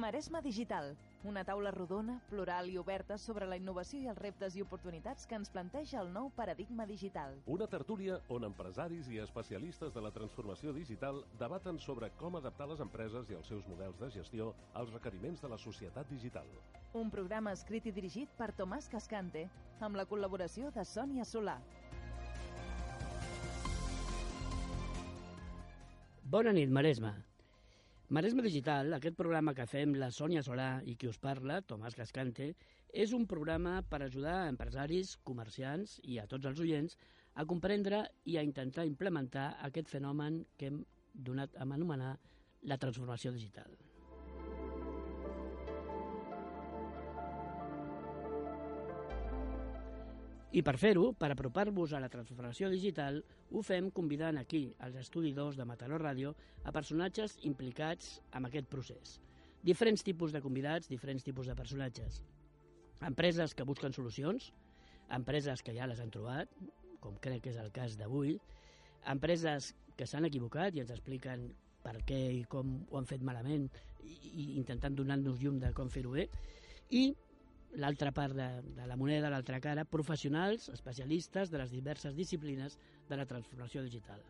Maresma 0.00 0.40
Digital, 0.40 0.96
una 1.24 1.42
taula 1.44 1.70
rodona, 1.70 2.20
plural 2.28 2.68
i 2.68 2.76
oberta 2.78 3.16
sobre 3.18 3.46
la 3.46 3.56
innovació 3.56 4.00
i 4.02 4.08
els 4.12 4.18
reptes 4.18 4.56
i 4.56 4.62
oportunitats 4.62 5.26
que 5.26 5.36
ens 5.38 5.50
planteja 5.52 6.00
el 6.02 6.12
nou 6.12 6.30
paradigma 6.36 6.86
digital. 6.86 7.36
Una 7.46 7.66
tertúlia 7.66 8.18
on 8.28 8.44
empresaris 8.48 9.08
i 9.12 9.20
especialistes 9.22 9.94
de 9.94 10.04
la 10.04 10.12
transformació 10.14 10.72
digital 10.76 11.22
debaten 11.40 11.78
sobre 11.78 12.10
com 12.20 12.36
adaptar 12.36 12.68
les 12.70 12.80
empreses 12.84 13.30
i 13.30 13.38
els 13.38 13.48
seus 13.48 13.66
models 13.68 14.00
de 14.00 14.10
gestió 14.16 14.52
als 14.74 14.92
requeriments 14.92 15.42
de 15.42 15.52
la 15.52 15.58
societat 15.58 16.08
digital. 16.12 16.48
Un 16.94 17.10
programa 17.10 17.52
escrit 17.52 17.86
i 17.86 17.92
dirigit 17.92 18.32
per 18.38 18.52
Tomàs 18.54 18.88
Cascante, 18.88 19.48
amb 19.80 19.96
la 19.96 20.06
col·laboració 20.06 20.72
de 20.72 20.84
Sònia 20.84 21.24
Solà. 21.28 21.58
Bona 26.24 26.52
nit, 26.52 26.70
Maresma. 26.70 27.14
Maresme 28.12 28.42
Digital, 28.44 28.92
aquest 28.92 29.16
programa 29.16 29.54
que 29.56 29.64
fem 29.64 29.94
la 29.96 30.10
Sònia 30.12 30.42
Solà 30.44 30.82
i 30.84 30.92
qui 31.00 31.08
us 31.08 31.16
parla, 31.16 31.62
Tomàs 31.64 31.96
Cascante, 31.96 32.50
és 32.92 33.14
un 33.16 33.24
programa 33.26 33.78
per 33.88 34.02
ajudar 34.04 34.34
a 34.42 34.50
empresaris, 34.50 35.14
comerciants 35.24 35.96
i 36.04 36.18
a 36.20 36.26
tots 36.28 36.50
els 36.50 36.60
oients 36.60 36.98
a 37.34 37.46
comprendre 37.48 38.02
i 38.28 38.36
a 38.36 38.44
intentar 38.44 38.84
implementar 38.84 39.46
aquest 39.70 39.88
fenomen 39.88 40.42
que 40.58 40.68
hem 40.68 40.84
donat 41.14 41.56
a 41.56 41.64
anomenar 41.64 42.12
la 42.68 42.78
transformació 42.78 43.32
digital. 43.32 43.72
I 50.54 50.62
per 50.62 50.76
fer-ho, 50.78 51.08
per 51.18 51.32
apropar-vos 51.32 51.92
a 51.96 51.98
la 51.98 52.08
transformació 52.10 52.68
digital, 52.70 53.16
ho 53.50 53.62
fem 53.66 53.88
convidant 53.90 54.36
aquí, 54.38 54.68
als 54.86 54.94
Estudi 55.00 55.32
2 55.34 55.56
de 55.58 55.64
Mataró 55.66 55.98
Ràdio, 55.98 56.30
a 56.62 56.70
personatges 56.70 57.34
implicats 57.48 58.20
en 58.38 58.46
aquest 58.46 58.68
procés. 58.70 59.16
Diferents 59.66 60.06
tipus 60.06 60.30
de 60.30 60.42
convidats, 60.44 60.86
diferents 60.86 61.26
tipus 61.26 61.50
de 61.50 61.56
personatges. 61.58 62.20
Empreses 63.02 63.56
que 63.58 63.66
busquen 63.66 63.96
solucions, 63.96 64.52
empreses 65.18 65.64
que 65.66 65.74
ja 65.74 65.90
les 65.90 65.98
han 65.98 66.14
trobat, 66.14 66.54
com 67.02 67.18
crec 67.18 67.42
que 67.42 67.50
és 67.50 67.58
el 67.58 67.74
cas 67.74 67.98
d'avui, 67.98 68.38
empreses 69.10 69.72
que 69.98 70.06
s'han 70.06 70.30
equivocat 70.30 70.78
i 70.78 70.84
ens 70.84 70.94
expliquen 70.94 71.48
per 71.82 71.98
què 72.06 72.20
i 72.30 72.44
com 72.46 72.76
ho 72.92 73.02
han 73.02 73.10
fet 73.10 73.26
malament 73.26 73.66
i 74.06 74.52
intentant 74.54 74.94
donar-nos 74.94 75.42
llum 75.42 75.58
de 75.58 75.74
com 75.74 75.90
fer-ho 75.90 76.14
bé, 76.14 76.28
i 76.94 77.08
l'altra 77.76 78.12
part 78.14 78.34
de, 78.36 78.48
de 78.76 78.86
la 78.86 78.96
moneda, 78.96 79.30
l'altra 79.30 79.60
cara, 79.60 79.84
professionals, 79.84 80.68
especialistes 80.72 81.50
de 81.50 81.60
les 81.60 81.74
diverses 81.74 82.14
disciplines 82.14 82.78
de 83.08 83.18
la 83.18 83.26
transformació 83.26 83.82
digital. 83.82 84.22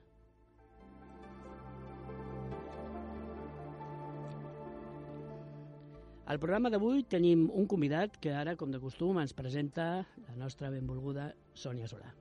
Al 6.25 6.39
programa 6.41 6.71
d'avui 6.73 7.03
tenim 7.05 7.51
un 7.53 7.67
convidat 7.69 8.15
que 8.17 8.31
ara, 8.33 8.55
com 8.57 8.71
de 8.73 8.81
costum, 8.81 9.19
ens 9.21 9.35
presenta 9.37 10.07
la 10.25 10.37
nostra 10.41 10.71
benvolguda 10.73 11.35
Sònia 11.53 11.85
Solà. 11.91 12.15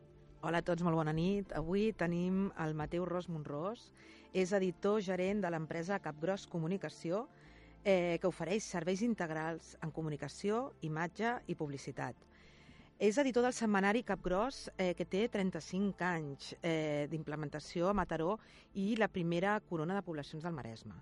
Hola 0.44 0.60
a 0.60 0.66
tots, 0.68 0.84
molt 0.84 1.00
bona 1.00 1.14
nit. 1.16 1.54
Avui 1.56 1.94
tenim 1.96 2.50
el 2.60 2.76
Mateu 2.76 3.06
Ros 3.08 3.30
Monrós, 3.32 3.86
és 4.36 4.52
editor 4.52 5.00
gerent 5.06 5.40
de 5.40 5.54
l'empresa 5.54 6.02
Capgros 6.04 6.44
Comunicació, 6.52 7.30
eh, 7.84 8.18
que 8.22 8.30
ofereix 8.30 8.66
serveis 8.66 9.02
integrals 9.04 9.74
en 9.84 9.92
comunicació, 9.92 10.72
imatge 10.82 11.36
i 11.48 11.56
publicitat. 11.60 12.16
És 13.04 13.18
editor 13.18 13.44
del 13.44 13.56
setmanari 13.58 14.04
Capgros, 14.08 14.70
eh, 14.78 14.94
que 14.96 15.06
té 15.06 15.26
35 15.28 16.06
anys 16.08 16.54
eh, 16.62 17.08
d'implementació 17.12 17.90
a 17.90 17.94
Mataró 17.98 18.38
i 18.80 18.94
la 18.96 19.10
primera 19.12 19.58
corona 19.70 19.98
de 19.98 20.06
poblacions 20.06 20.44
del 20.46 20.54
Maresme. 20.56 20.96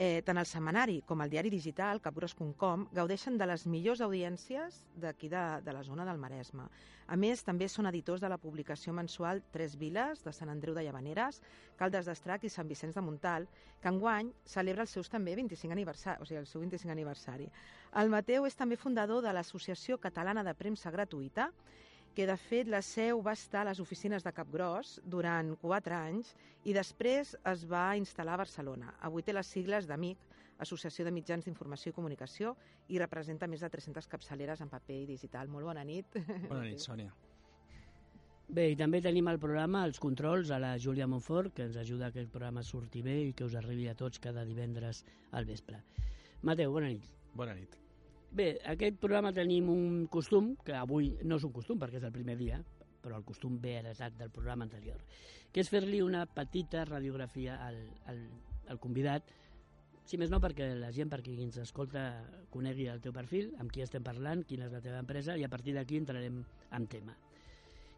Eh, 0.00 0.22
tant 0.22 0.38
el 0.38 0.46
setmanari 0.46 1.00
com 1.02 1.24
el 1.24 1.30
diari 1.32 1.50
digital, 1.50 1.98
capgros.com, 1.98 2.84
gaudeixen 2.94 3.34
de 3.34 3.46
les 3.50 3.64
millors 3.66 3.98
audiències 4.06 4.76
d'aquí 4.94 5.26
de, 5.32 5.40
de 5.66 5.72
la 5.74 5.80
zona 5.82 6.04
del 6.06 6.20
Maresme. 6.22 6.68
A 7.10 7.16
més, 7.18 7.42
també 7.42 7.66
són 7.66 7.90
editors 7.90 8.22
de 8.22 8.30
la 8.30 8.38
publicació 8.38 8.94
mensual 8.94 9.42
Tres 9.50 9.74
Viles, 9.80 10.22
de 10.22 10.32
Sant 10.36 10.52
Andreu 10.54 10.76
de 10.76 10.84
Llavaneres, 10.86 11.40
Caldes 11.80 12.06
d'Estrac 12.06 12.46
i 12.46 12.52
Sant 12.54 12.70
Vicenç 12.70 12.94
de 12.94 13.02
Montal, 13.02 13.48
que 13.82 13.90
enguany 13.90 14.30
celebra 14.46 14.86
els 14.86 14.94
seus 14.94 15.10
també 15.10 15.34
25 15.34 15.74
aniversari, 15.74 16.22
o 16.22 16.30
sigui, 16.30 16.44
el 16.44 16.46
seu 16.46 16.62
25 16.62 16.94
aniversari. 16.94 17.50
El 17.98 18.14
Mateu 18.14 18.46
és 18.46 18.54
també 18.54 18.78
fundador 18.78 19.26
de 19.26 19.34
l'Associació 19.34 19.98
Catalana 19.98 20.46
de 20.46 20.54
Premsa 20.54 20.94
Gratuïta 20.94 21.50
que 22.18 22.26
de 22.26 22.34
fet 22.34 22.66
la 22.66 22.80
seu 22.82 23.20
va 23.22 23.30
estar 23.38 23.60
a 23.60 23.68
les 23.68 23.78
oficines 23.78 24.24
de 24.26 24.32
Capgròs 24.34 24.96
durant 25.06 25.52
quatre 25.60 25.94
anys 25.94 26.32
i 26.66 26.74
després 26.74 27.36
es 27.46 27.62
va 27.70 27.92
instal·lar 27.94 28.34
a 28.34 28.40
Barcelona. 28.40 28.90
Avui 29.06 29.22
té 29.22 29.30
les 29.36 29.46
sigles 29.46 29.86
d'AMIC, 29.86 30.24
Associació 30.66 31.06
de 31.06 31.12
Mitjans 31.14 31.46
d'Informació 31.46 31.92
i 31.92 31.94
Comunicació, 31.94 32.56
i 32.90 32.98
representa 32.98 33.46
més 33.46 33.62
de 33.62 33.70
300 33.70 34.10
capçaleres 34.10 34.66
en 34.66 34.74
paper 34.74 34.98
i 35.04 35.06
digital. 35.14 35.46
Molt 35.46 35.70
bona 35.70 35.86
nit. 35.86 36.18
Bona 36.48 36.64
nit, 36.66 36.82
Sònia. 36.82 37.14
Bé, 38.50 38.66
i 38.72 38.78
també 38.82 38.98
tenim 39.04 39.30
al 39.30 39.38
programa 39.38 39.86
els 39.86 40.02
controls 40.02 40.50
a 40.50 40.58
la 40.58 40.74
Júlia 40.82 41.06
Monfort, 41.06 41.54
que 41.54 41.70
ens 41.70 41.78
ajuda 41.78 42.08
a 42.08 42.10
que 42.10 42.24
el 42.26 42.32
programa 42.34 42.66
surti 42.66 43.06
bé 43.06 43.20
i 43.28 43.34
que 43.38 43.46
us 43.46 43.54
arribi 43.54 43.86
a 43.86 43.94
tots 43.94 44.18
cada 44.18 44.42
divendres 44.48 45.04
al 45.30 45.46
vespre. 45.46 45.84
Mateu, 46.42 46.74
bona 46.74 46.90
nit. 46.90 47.06
Bona 47.38 47.54
nit. 47.54 47.78
Bé, 48.30 48.58
aquest 48.68 48.98
programa 49.00 49.32
tenim 49.32 49.70
un 49.72 50.06
costum, 50.12 50.52
que 50.64 50.74
avui 50.76 51.14
no 51.24 51.38
és 51.40 51.46
un 51.48 51.52
costum 51.54 51.78
perquè 51.80 51.96
és 51.96 52.04
el 52.04 52.12
primer 52.12 52.36
dia, 52.36 52.58
però 53.00 53.16
el 53.16 53.24
costum 53.24 53.56
ve 53.62 53.78
heretat 53.78 54.18
del 54.18 54.30
programa 54.30 54.66
anterior, 54.66 55.00
que 55.52 55.62
és 55.64 55.70
fer-li 55.72 56.02
una 56.04 56.26
petita 56.26 56.84
radiografia 56.84 57.56
al, 57.64 57.78
al, 58.12 58.20
al 58.68 58.80
convidat, 58.82 59.32
si 60.08 60.16
més 60.20 60.30
no 60.32 60.40
perquè 60.40 60.70
la 60.76 60.90
gent, 60.92 61.10
perquè 61.12 61.34
qui 61.34 61.44
ens 61.44 61.56
escolta, 61.60 62.04
conegui 62.52 62.88
el 62.88 63.00
teu 63.04 63.12
perfil, 63.16 63.50
amb 63.60 63.72
qui 63.72 63.84
estem 63.84 64.04
parlant, 64.04 64.44
quina 64.48 64.68
és 64.68 64.76
la 64.76 64.82
teva 64.84 65.00
empresa, 65.04 65.36
i 65.36 65.44
a 65.44 65.52
partir 65.52 65.76
d'aquí 65.76 66.00
entrarem 66.00 66.42
en 66.76 66.88
tema. 66.88 67.16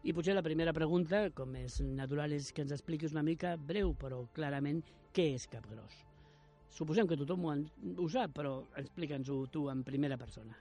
I 0.03 0.15
potser 0.17 0.35
la 0.35 0.43
primera 0.43 0.73
pregunta, 0.73 1.27
com 1.35 1.55
és 1.59 1.79
natural, 1.85 2.33
és 2.35 2.51
que 2.51 2.65
ens 2.65 2.75
expliquis 2.75 3.15
una 3.15 3.23
mica, 3.23 3.55
breu 3.55 3.93
però 3.99 4.25
clarament, 4.35 4.81
què 5.15 5.33
és 5.35 5.47
Capgròs? 5.51 6.10
Suposem 6.71 7.07
que 7.07 7.19
tothom 7.19 7.45
ho, 7.45 7.55
ho 7.99 8.09
sap, 8.09 8.35
però 8.37 8.53
explica'ns-ho 8.79 9.45
tu 9.51 9.67
en 9.71 9.83
primera 9.83 10.17
persona. 10.17 10.55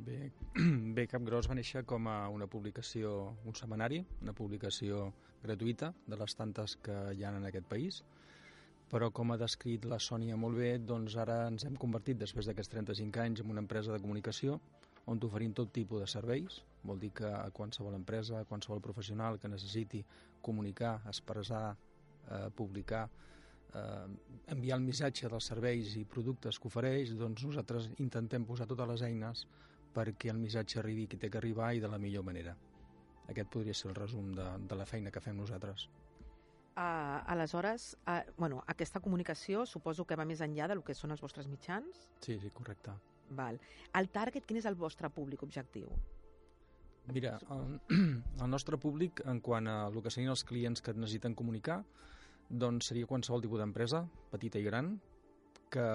Bé, 0.00 0.30
bé, 0.96 1.06
Capgròs 1.08 1.48
va 1.50 1.56
néixer 1.56 1.84
com 1.88 2.08
a 2.08 2.16
una 2.32 2.48
publicació, 2.48 3.34
un 3.48 3.56
setmanari, 3.56 4.02
una 4.20 4.36
publicació 4.36 5.06
gratuïta 5.42 5.94
de 6.06 6.18
les 6.20 6.36
tantes 6.36 6.76
que 6.84 6.98
hi 7.16 7.24
ha 7.24 7.32
en 7.36 7.48
aquest 7.48 7.68
país, 7.68 8.02
però 8.90 9.08
com 9.14 9.32
ha 9.32 9.38
descrit 9.40 9.84
la 9.88 10.00
Sònia 10.02 10.36
molt 10.40 10.58
bé, 10.60 10.70
doncs 10.92 11.16
ara 11.24 11.44
ens 11.48 11.64
hem 11.64 11.76
convertit, 11.78 12.18
després 12.20 12.48
d'aquests 12.48 12.74
35 12.74 13.24
anys, 13.24 13.42
en 13.44 13.52
una 13.54 13.64
empresa 13.64 13.92
de 13.94 14.02
comunicació 14.02 14.58
on 15.10 15.20
t'oferim 15.20 15.54
tot 15.56 15.72
tipus 15.72 16.02
de 16.02 16.08
serveis. 16.10 16.60
Vol 16.86 17.00
dir 17.00 17.12
que 17.16 17.28
a 17.28 17.48
qualsevol 17.54 17.96
empresa, 17.96 18.40
a 18.40 18.48
qualsevol 18.48 18.82
professional 18.84 19.38
que 19.40 19.48
necessiti 19.48 20.02
comunicar, 20.42 21.00
expressar, 21.08 21.76
eh, 22.28 22.48
publicar, 22.56 23.08
eh, 23.74 24.06
enviar 24.54 24.78
el 24.78 24.84
missatge 24.84 25.28
dels 25.30 25.50
serveis 25.52 25.94
i 26.00 26.04
productes 26.04 26.58
que 26.58 26.70
ofereix, 26.70 27.14
doncs 27.18 27.44
nosaltres 27.46 27.90
intentem 27.98 28.46
posar 28.48 28.68
totes 28.70 28.88
les 28.92 29.06
eines 29.08 29.46
perquè 29.94 30.30
el 30.30 30.38
missatge 30.38 30.78
arribi 30.80 31.06
qui 31.10 31.18
té 31.18 31.30
que 31.30 31.38
arribar 31.40 31.72
i 31.74 31.82
de 31.82 31.90
la 31.90 31.98
millor 31.98 32.24
manera. 32.26 32.54
Aquest 33.30 33.50
podria 33.50 33.74
ser 33.74 33.90
el 33.90 33.98
resum 33.98 34.32
de, 34.34 34.46
de 34.68 34.78
la 34.78 34.86
feina 34.86 35.10
que 35.10 35.22
fem 35.22 35.36
nosaltres. 35.38 35.88
Uh, 36.70 37.20
aleshores, 37.26 37.96
uh, 38.06 38.22
bueno, 38.38 38.62
aquesta 38.70 39.02
comunicació 39.02 39.66
suposo 39.66 40.06
que 40.06 40.16
va 40.16 40.24
més 40.24 40.40
enllà 40.40 40.68
del 40.70 40.84
que 40.86 40.94
són 40.94 41.10
els 41.10 41.22
vostres 41.22 41.48
mitjans? 41.50 42.06
Sí, 42.24 42.38
sí, 42.40 42.50
correcte. 42.54 42.94
Val. 43.36 43.58
El 43.98 44.08
target, 44.14 44.46
quin 44.46 44.58
és 44.58 44.66
el 44.70 44.78
vostre 44.78 45.10
públic 45.14 45.42
objectiu? 45.46 45.90
Mira, 47.10 47.36
el, 47.50 47.76
el 48.44 48.50
nostre 48.50 48.78
públic, 48.78 49.22
en 49.26 49.42
quant 49.44 49.68
a 49.70 49.76
el 49.88 49.98
que 50.02 50.14
serien 50.14 50.32
els 50.32 50.46
clients 50.46 50.82
que 50.82 50.94
necessiten 50.94 51.34
comunicar, 51.34 51.82
doncs 52.50 52.90
seria 52.90 53.06
qualsevol 53.06 53.42
tipus 53.44 53.60
d'empresa, 53.62 54.04
petita 54.32 54.58
i 54.58 54.66
gran, 54.66 54.96
que, 55.70 55.86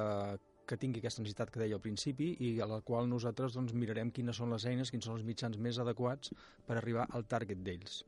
que 0.65 0.77
tingui 0.79 1.01
aquesta 1.01 1.21
necessitat 1.21 1.51
que 1.51 1.62
deia 1.62 1.75
al 1.77 1.83
principi 1.83 2.31
i 2.47 2.53
a 2.63 2.68
la 2.69 2.79
qual 2.85 3.09
nosaltres 3.12 3.57
doncs, 3.57 3.75
mirarem 3.75 4.12
quines 4.15 4.39
són 4.39 4.56
les 4.56 4.65
eines, 4.71 4.91
quins 4.91 5.06
són 5.06 5.18
els 5.18 5.25
mitjans 5.27 5.59
més 5.59 5.79
adequats 5.83 6.31
per 6.65 6.79
arribar 6.79 7.09
al 7.12 7.27
target 7.27 7.62
d'ells. 7.65 8.03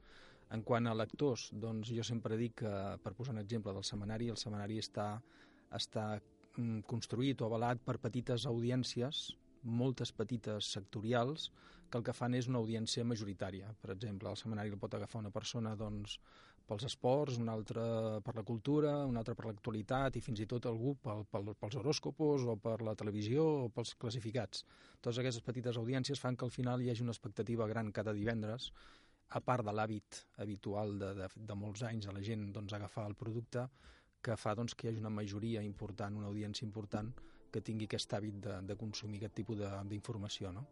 En 0.55 0.63
quant 0.63 0.87
a 0.87 0.95
lectors, 0.95 1.49
doncs 1.51 1.91
jo 1.91 2.05
sempre 2.07 2.37
dic 2.39 2.61
que, 2.63 2.73
per 3.03 3.13
posar 3.17 3.35
un 3.35 3.43
exemple 3.43 3.73
del 3.75 3.83
setmanari, 3.83 4.29
el 4.31 4.39
setmanari 4.39 4.79
està, 4.79 5.09
està 5.75 6.13
mm, 6.55 6.85
construït 6.87 7.43
o 7.43 7.49
avalat 7.49 7.83
per 7.83 7.97
petites 7.99 8.47
audiències 8.47 9.27
moltes 9.67 10.13
petites 10.15 10.71
sectorials 10.71 11.51
que 11.89 11.97
el 11.99 12.03
que 12.03 12.15
fan 12.15 12.35
és 12.35 12.47
una 12.47 12.59
audiència 12.61 13.03
majoritària. 13.07 13.73
Per 13.81 13.91
exemple, 13.93 14.29
el 14.29 14.39
setmanari 14.39 14.71
el 14.71 14.79
pot 14.79 14.95
agafar 14.95 15.21
una 15.23 15.31
persona 15.31 15.75
doncs, 15.75 16.17
pels 16.67 16.83
esports, 16.89 17.39
una 17.39 17.53
altra 17.55 17.85
per 18.23 18.35
la 18.35 18.43
cultura, 18.43 18.93
una 19.07 19.21
altra 19.23 19.35
per 19.37 19.47
l'actualitat 19.47 20.19
i 20.19 20.21
fins 20.23 20.41
i 20.43 20.47
tot 20.51 20.67
algú 20.67 20.95
pel, 21.03 21.23
pel, 21.31 21.53
pels 21.55 21.77
horòscopos 21.79 22.45
o 22.51 22.57
per 22.61 22.81
la 22.83 22.95
televisió 22.99 23.45
o 23.63 23.67
pels 23.73 23.95
classificats. 23.95 24.65
Totes 24.99 25.21
aquestes 25.23 25.45
petites 25.45 25.79
audiències 25.79 26.19
fan 26.19 26.35
que 26.35 26.47
al 26.47 26.53
final 26.53 26.83
hi 26.83 26.91
hagi 26.91 27.05
una 27.05 27.15
expectativa 27.15 27.67
gran 27.71 27.91
cada 27.95 28.15
divendres 28.17 28.71
a 29.29 29.41
part 29.43 29.65
de 29.67 29.73
l'hàbit 29.75 30.21
habitual 30.43 30.97
de, 30.99 31.13
de, 31.21 31.29
de 31.49 31.55
molts 31.55 31.83
anys 31.87 32.07
de 32.07 32.15
la 32.15 32.23
gent 32.23 32.49
doncs, 32.55 32.75
agafar 32.75 33.07
el 33.09 33.15
producte, 33.15 33.67
que 34.23 34.35
fa 34.39 34.55
doncs, 34.55 34.75
que 34.75 34.87
hi 34.87 34.91
hagi 34.91 35.03
una 35.03 35.13
majoria 35.13 35.63
important, 35.63 36.19
una 36.19 36.31
audiència 36.31 36.67
important 36.67 37.13
que 37.51 37.63
tingui 37.63 37.87
aquest 37.87 38.13
hàbit 38.13 38.43
de, 38.43 38.59
de 38.67 38.75
consumir 38.75 39.21
aquest 39.21 39.39
tipus 39.39 39.63
d'informació, 39.87 40.51
no? 40.51 40.67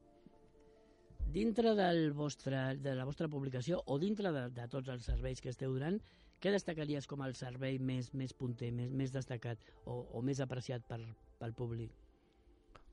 Dintre 1.36 1.74
del 1.76 2.14
vostre, 2.14 2.78
de 2.80 2.94
la 2.96 3.04
vostra 3.04 3.28
publicació 3.28 3.82
o 3.92 3.98
dintre 4.00 4.32
de, 4.32 4.46
de 4.56 4.66
tots 4.72 4.88
els 4.94 5.04
serveis 5.04 5.42
que 5.44 5.50
esteu 5.52 5.74
donant, 5.76 5.98
què 6.40 6.52
destacaries 6.54 7.10
com 7.12 7.26
el 7.26 7.34
servei 7.36 7.76
més, 7.76 8.14
més 8.16 8.32
punter, 8.32 8.70
més, 8.72 8.94
més 8.96 9.12
destacat 9.12 9.60
o, 9.84 9.98
o 10.16 10.22
més 10.24 10.40
apreciat 10.40 10.86
per, 10.88 11.02
pel 11.42 11.56
públic? 11.58 11.92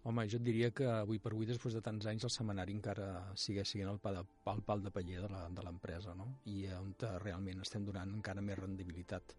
Home, 0.03 0.25
jo 0.27 0.41
et 0.41 0.47
diria 0.49 0.73
que 0.75 0.89
avui 0.91 1.21
per 1.23 1.31
avui, 1.31 1.47
després 1.47 1.77
de 1.79 1.85
tants 1.87 2.09
anys, 2.11 2.27
el 2.27 2.33
setmanari 2.35 2.75
encara 2.75 3.07
sigue 3.39 3.63
sent 3.63 3.87
el, 3.93 4.01
pa 4.03 4.11
de, 4.17 4.25
el 4.51 4.65
pal 4.67 4.83
de 4.83 4.91
paller 4.91 5.23
de 5.23 5.63
l'empresa, 5.63 6.17
no? 6.19 6.27
I 6.51 6.65
on 6.81 6.91
realment 7.23 7.63
estem 7.63 7.87
donant 7.87 8.11
encara 8.17 8.43
més 8.43 8.59
rendibilitat. 8.59 9.37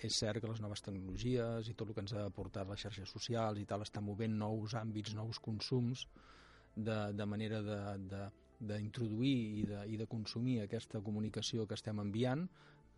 És 0.00 0.16
cert 0.22 0.40
que 0.40 0.48
les 0.48 0.64
noves 0.64 0.80
tecnologies 0.88 1.68
i 1.68 1.76
tot 1.76 1.92
el 1.92 1.98
que 1.98 2.06
ens 2.06 2.16
ha 2.16 2.24
aportat 2.30 2.72
les 2.72 2.80
xarxes 2.80 3.12
socials 3.12 3.60
i 3.60 3.68
tal 3.68 3.84
està 3.84 4.00
movent 4.00 4.40
nous 4.40 4.72
àmbits, 4.80 5.12
nous 5.20 5.44
consums, 5.50 6.06
de, 6.78 6.98
de 7.12 7.26
manera 7.26 7.60
d'introduir 8.58 9.36
i, 9.60 9.64
de, 9.68 9.82
i 9.94 9.98
de 10.00 10.06
consumir 10.10 10.60
aquesta 10.62 11.02
comunicació 11.04 11.66
que 11.66 11.78
estem 11.78 12.00
enviant, 12.02 12.46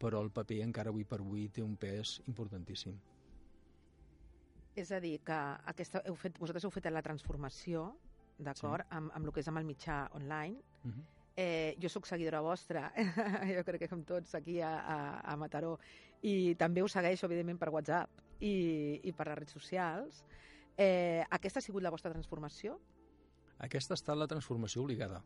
però 0.00 0.22
el 0.24 0.30
paper 0.32 0.62
encara 0.64 0.92
avui 0.92 1.04
per 1.04 1.20
avui 1.20 1.48
té 1.52 1.64
un 1.64 1.76
pes 1.80 2.18
importantíssim. 2.30 2.96
És 4.80 4.92
a 4.94 5.00
dir, 5.02 5.18
que 5.26 5.38
aquesta, 5.72 6.00
heu 6.08 6.16
fet, 6.16 6.38
vosaltres 6.40 6.64
heu 6.64 6.72
fet 6.72 6.86
la 6.92 7.02
transformació, 7.04 7.90
d'acord, 8.40 8.86
sí. 8.86 8.96
amb, 8.96 9.10
amb 9.16 9.26
el 9.26 9.34
que 9.34 9.42
és 9.42 9.50
amb 9.50 9.60
el 9.60 9.66
mitjà 9.68 10.04
online. 10.16 10.62
Uh 10.84 10.88
mhm. 10.88 10.94
-huh. 10.94 11.04
eh, 11.36 11.76
jo 11.82 11.88
sóc 11.88 12.06
seguidora 12.06 12.40
vostra, 12.40 12.92
jo 13.56 13.64
crec 13.64 13.80
que 13.80 13.88
com 13.88 14.04
tots 14.04 14.34
aquí 14.34 14.60
a, 14.60 14.72
a, 14.80 15.20
a 15.32 15.36
Mataró, 15.36 15.78
i 16.22 16.54
també 16.54 16.82
us 16.82 16.92
segueixo, 16.92 17.26
evidentment, 17.26 17.58
per 17.58 17.70
WhatsApp 17.70 18.10
i, 18.40 19.00
i 19.04 19.12
per 19.12 19.26
les 19.26 19.38
redes 19.38 19.52
socials. 19.52 20.24
Eh, 20.76 21.24
aquesta 21.30 21.58
ha 21.58 21.62
sigut 21.62 21.82
la 21.82 21.90
vostra 21.90 22.10
transformació? 22.10 22.78
Aquesta 23.66 23.94
ha 23.94 24.00
estat 24.00 24.18
la 24.18 24.28
transformació 24.30 24.84
obligada. 24.84 25.20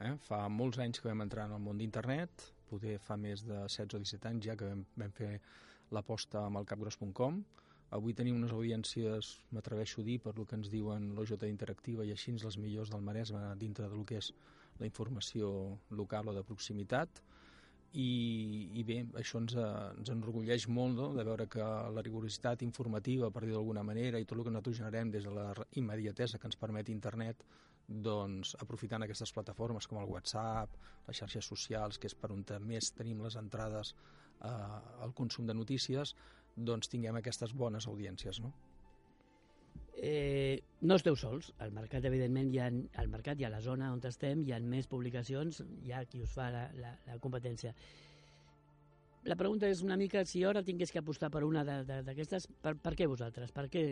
Eh? 0.00 0.14
Fa 0.24 0.44
molts 0.48 0.80
anys 0.82 1.02
que 1.02 1.10
vam 1.10 1.24
entrar 1.24 1.48
en 1.48 1.56
el 1.56 1.62
món 1.62 1.80
d'internet, 1.80 2.48
poder 2.70 2.98
fa 3.02 3.16
més 3.16 3.44
de 3.44 3.62
16 3.66 3.96
o 3.96 4.02
17 4.04 4.30
anys 4.30 4.50
ja 4.50 4.56
que 4.56 4.68
vam, 4.70 4.84
vam 4.96 5.14
fer 5.16 5.32
l'aposta 5.92 6.44
amb 6.46 6.60
el 6.60 6.68
capgros.com, 6.68 7.42
Avui 7.96 8.12
tenim 8.12 8.36
unes 8.36 8.52
audiències, 8.52 9.28
m'atreveixo 9.56 10.02
a 10.02 10.04
dir, 10.04 10.18
per 10.20 10.34
lo 10.36 10.44
que 10.44 10.58
ens 10.58 10.68
diuen 10.68 11.06
l'OJ 11.16 11.46
Interactiva 11.48 12.04
i 12.04 12.10
així 12.12 12.34
les 12.36 12.58
millors 12.60 12.90
del 12.92 13.04
Maresme 13.06 13.40
dintre 13.56 13.88
del 13.88 14.04
que 14.04 14.18
és 14.20 14.28
la 14.78 14.84
informació 14.84 15.78
local 16.00 16.28
o 16.28 16.34
de 16.36 16.42
proximitat. 16.44 17.22
I, 17.96 18.68
i 18.76 18.82
bé, 18.84 18.98
això 19.16 19.40
ens, 19.40 19.54
ens 19.56 20.10
enorgulleix 20.12 20.66
molt 20.68 20.94
no? 20.98 21.06
de 21.16 21.24
veure 21.24 21.46
que 21.48 21.64
la 21.64 22.02
rigorositat 22.04 22.62
informativa, 22.66 23.30
per 23.32 23.46
dir 23.46 23.54
d'alguna 23.54 23.82
manera, 23.82 24.20
i 24.20 24.26
tot 24.28 24.38
el 24.38 24.44
que 24.44 24.52
nosaltres 24.52 24.76
generem 24.82 25.10
des 25.14 25.24
de 25.24 25.32
la 25.32 25.54
immediatesa 25.80 26.38
que 26.38 26.50
ens 26.50 26.60
permet 26.60 26.92
internet, 26.92 27.44
doncs, 27.88 28.52
aprofitant 28.60 29.02
aquestes 29.02 29.32
plataformes 29.32 29.88
com 29.88 30.02
el 30.02 30.10
WhatsApp, 30.12 30.74
les 31.08 31.16
xarxes 31.16 31.48
socials, 31.48 31.96
que 31.96 32.10
és 32.10 32.14
per 32.14 32.30
on 32.34 32.44
més 32.68 32.92
tenim 32.92 33.22
les 33.24 33.36
entrades 33.40 33.94
eh, 34.44 34.50
al 35.04 35.14
consum 35.16 35.46
de 35.46 35.56
notícies, 35.56 36.14
doncs 36.54 36.92
tinguem 36.92 37.16
aquestes 37.16 37.54
bones 37.54 37.88
audiències, 37.88 38.42
no? 38.44 38.52
Eh, 40.00 40.62
no 40.86 40.94
esteu 40.94 41.16
sols. 41.18 41.50
Al 41.64 41.72
mercat, 41.74 42.04
evidentment, 42.06 42.52
hi 42.54 42.60
ha, 42.62 42.68
al 43.02 43.08
mercat 43.10 43.40
i 43.40 43.46
a 43.46 43.50
la 43.50 43.60
zona 43.64 43.90
on 43.92 44.02
estem 44.06 44.44
hi 44.46 44.54
ha 44.54 44.60
més 44.62 44.86
publicacions, 44.86 45.62
hi 45.84 45.92
ha 45.92 46.04
qui 46.06 46.22
us 46.22 46.34
fa 46.34 46.50
la, 46.54 46.68
la, 46.78 46.92
la 47.08 47.18
competència. 47.22 47.74
La 49.26 49.36
pregunta 49.36 49.66
és 49.66 49.82
una 49.82 49.98
mica 49.98 50.22
si 50.24 50.44
ara 50.46 50.62
tingués 50.62 50.94
que 50.94 51.02
apostar 51.02 51.32
per 51.34 51.42
una 51.44 51.64
d'aquestes, 51.66 52.46
per, 52.62 52.76
per 52.78 52.94
què 52.94 53.08
vosaltres? 53.10 53.50
Per 53.52 53.66
què? 53.72 53.84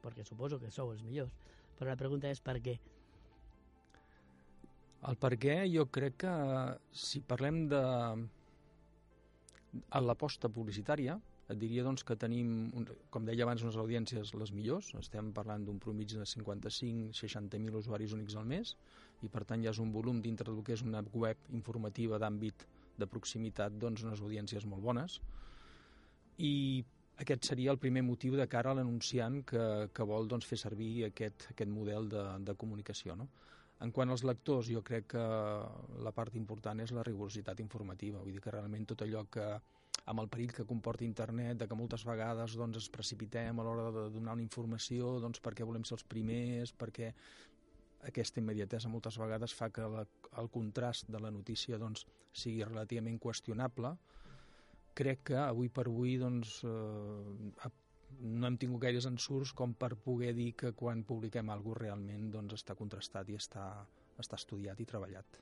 Perquè 0.00 0.24
suposo 0.24 0.58
que 0.58 0.72
sou 0.72 0.94
els 0.94 1.04
millors, 1.04 1.34
però 1.76 1.92
la 1.92 2.00
pregunta 2.00 2.30
és 2.32 2.40
per 2.40 2.56
què? 2.64 2.78
El 5.08 5.16
per 5.20 5.34
què 5.40 5.60
jo 5.72 5.86
crec 5.92 6.16
que 6.24 6.32
si 6.92 7.20
parlem 7.20 7.66
de 7.68 7.82
l'aposta 10.00 10.48
publicitària, 10.48 11.20
et 11.50 11.58
diria 11.58 11.82
doncs, 11.82 12.04
que 12.06 12.14
tenim, 12.14 12.70
com 13.10 13.26
deia 13.26 13.42
abans, 13.46 13.62
unes 13.66 13.78
audiències 13.80 14.34
les 14.38 14.52
millors. 14.54 14.92
Estem 15.00 15.32
parlant 15.34 15.64
d'un 15.66 15.80
promig 15.82 16.14
de 16.14 16.26
55-60.000 16.28 17.80
usuaris 17.80 18.14
únics 18.14 18.36
al 18.38 18.46
mes 18.46 18.76
i 19.26 19.28
per 19.28 19.42
tant 19.48 19.62
ja 19.64 19.74
és 19.74 19.80
un 19.82 19.90
volum 19.92 20.22
dintre 20.24 20.48
del 20.48 20.62
que 20.64 20.76
és 20.76 20.84
una 20.86 21.02
web 21.12 21.50
informativa 21.56 22.20
d'àmbit 22.22 22.64
de 23.00 23.08
proximitat, 23.10 23.76
doncs 23.82 24.04
unes 24.06 24.22
audiències 24.22 24.66
molt 24.68 24.84
bones. 24.84 25.18
I 26.38 26.84
aquest 27.20 27.50
seria 27.50 27.74
el 27.74 27.80
primer 27.82 28.02
motiu 28.06 28.36
de 28.38 28.46
cara 28.48 28.72
a 28.72 28.78
l'anunciant 28.78 29.42
que, 29.50 29.64
que 29.92 30.06
vol 30.08 30.28
doncs, 30.28 30.46
fer 30.48 30.58
servir 30.60 30.92
aquest, 31.10 31.50
aquest 31.52 31.72
model 31.72 32.08
de, 32.12 32.24
de 32.46 32.54
comunicació. 32.56 33.16
No? 33.18 33.28
En 33.84 33.92
quant 33.96 34.12
als 34.12 34.24
lectors, 34.28 34.70
jo 34.72 34.84
crec 34.84 35.10
que 35.16 35.26
la 36.06 36.14
part 36.16 36.36
important 36.36 36.80
és 36.84 36.94
la 36.96 37.04
rigorositat 37.04 37.60
informativa, 37.64 38.22
vull 38.22 38.36
dir 38.36 38.42
que 38.44 38.54
realment 38.54 38.86
tot 38.88 39.04
allò 39.04 39.26
que 39.32 39.46
amb 40.10 40.24
el 40.24 40.28
perill 40.32 40.52
que 40.54 40.66
comporta 40.66 41.06
internet, 41.06 41.60
de 41.60 41.68
que 41.70 41.78
moltes 41.78 42.04
vegades 42.06 42.56
doncs, 42.58 42.80
es 42.82 42.90
precipitem 42.90 43.60
a 43.60 43.66
l'hora 43.66 43.90
de 43.94 44.08
donar 44.14 44.34
una 44.36 44.44
informació 44.44 45.18
doncs, 45.22 45.42
perquè 45.44 45.66
volem 45.66 45.86
ser 45.86 45.96
els 45.98 46.06
primers, 46.14 46.72
perquè 46.74 47.12
aquesta 48.08 48.40
immediatesa 48.40 48.90
moltes 48.90 49.18
vegades 49.20 49.54
fa 49.54 49.68
que 49.74 49.86
la, 49.94 50.06
el 50.42 50.48
contrast 50.50 51.10
de 51.12 51.20
la 51.22 51.30
notícia 51.30 51.78
doncs, 51.78 52.06
sigui 52.32 52.64
relativament 52.64 53.20
qüestionable. 53.22 53.92
Crec 54.98 55.22
que 55.30 55.38
avui 55.42 55.70
per 55.70 55.86
avui 55.86 56.16
doncs, 56.18 56.56
eh, 56.66 57.70
no 58.20 58.48
hem 58.48 58.58
tingut 58.58 58.82
gaires 58.82 59.06
ensurts 59.06 59.52
com 59.56 59.76
per 59.78 59.92
poder 60.08 60.32
dir 60.34 60.50
que 60.58 60.72
quan 60.76 61.04
publiquem 61.06 61.52
alguna 61.54 61.78
realment 61.84 62.32
doncs, 62.34 62.58
està 62.58 62.74
contrastat 62.78 63.30
i 63.30 63.38
està, 63.38 63.68
està 64.18 64.40
estudiat 64.40 64.80
i 64.80 64.88
treballat. 64.90 65.40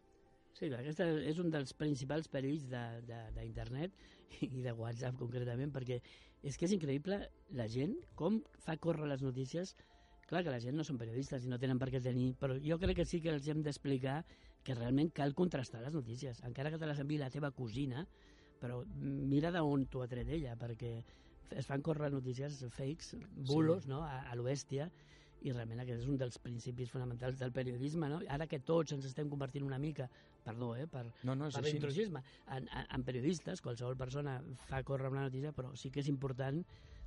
Sí, 0.58 0.66
aquest 0.75 1.00
és 1.31 1.38
un 1.38 1.52
dels 1.55 1.70
principals 1.78 2.26
perills 2.32 2.64
d'internet 2.66 3.94
i 4.43 4.62
de 4.64 4.72
WhatsApp 4.75 5.14
concretament, 5.20 5.70
perquè 5.75 6.00
és 6.43 6.58
que 6.58 6.66
és 6.66 6.75
increïble 6.75 7.20
la 7.58 7.66
gent, 7.70 7.94
com 8.19 8.40
fa 8.64 8.75
córrer 8.82 9.06
les 9.06 9.22
notícies. 9.22 9.76
Clar 10.28 10.43
que 10.44 10.52
la 10.52 10.58
gent 10.60 10.75
no 10.76 10.84
són 10.84 10.99
periodistes 11.00 11.46
i 11.46 11.52
no 11.52 11.60
tenen 11.62 11.78
per 11.81 11.88
què 11.94 12.02
tenir, 12.05 12.32
però 12.40 12.58
jo 12.60 12.76
crec 12.82 12.99
que 13.00 13.06
sí 13.08 13.22
que 13.22 13.31
els 13.32 13.46
hem 13.49 13.62
d'explicar 13.64 14.19
que 14.66 14.75
realment 14.75 15.12
cal 15.14 15.32
contrastar 15.38 15.81
les 15.84 15.94
notícies, 15.94 16.43
encara 16.44 16.72
que 16.75 16.81
te 16.82 16.90
les 16.90 16.99
enviï 17.00 17.22
la 17.22 17.31
teva 17.32 17.52
cosina, 17.54 18.02
però 18.61 18.82
mira 18.99 19.54
d'on 19.54 19.87
t'ho 19.87 20.02
ha 20.02 20.11
tret 20.11 20.28
ella, 20.28 20.58
perquè 20.61 20.90
es 21.56 21.70
fan 21.70 21.81
córrer 21.87 22.11
notícies 22.12 22.58
fakes, 22.75 23.14
bulos, 23.49 23.87
sí. 23.87 23.92
no?, 23.94 24.02
a, 24.04 24.26
a 24.28 24.37
l'oestia, 24.37 24.90
i 25.47 25.52
realment 25.52 25.83
aquest 25.83 26.02
és 26.02 26.09
un 26.11 26.18
dels 26.18 26.38
principis 26.42 26.90
fonamentals 26.90 27.38
del 27.38 27.52
periodisme, 27.54 28.09
no? 28.11 28.21
Ara 28.35 28.49
que 28.50 28.59
tots 28.59 28.95
ens 28.97 29.07
estem 29.07 29.30
convertint 29.30 29.66
una 29.66 29.78
mica, 29.78 30.09
perdó, 30.45 30.73
eh, 30.76 30.87
per, 30.90 31.04
no, 31.23 31.37
no, 31.38 31.50
per 31.54 31.62
l'intrusisme, 31.66 32.23
en, 32.49 32.66
en, 32.66 32.90
en 32.97 33.07
periodistes, 33.07 33.62
qualsevol 33.64 33.97
persona 34.00 34.38
fa 34.66 34.83
córrer 34.87 35.12
una 35.12 35.26
notícia, 35.28 35.52
però 35.54 35.75
sí 35.78 35.92
que 35.95 36.02
és 36.02 36.11
important 36.11 36.64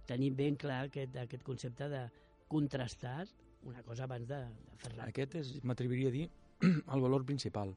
tenir 0.07 0.31
ben 0.37 0.57
clar 0.59 0.85
aquest, 0.87 1.17
aquest 1.19 1.43
concepte 1.47 1.89
de 1.91 2.05
contrastar 2.51 3.25
una 3.67 3.83
cosa 3.83 4.07
abans 4.07 4.27
de, 4.27 4.39
de 4.71 4.79
fer-la. 4.81 5.07
Aquest 5.11 5.37
és, 5.41 5.53
m'atreviria 5.67 6.09
a 6.09 6.15
dir, 6.15 6.27
el 6.95 7.03
valor 7.03 7.25
principal. 7.27 7.75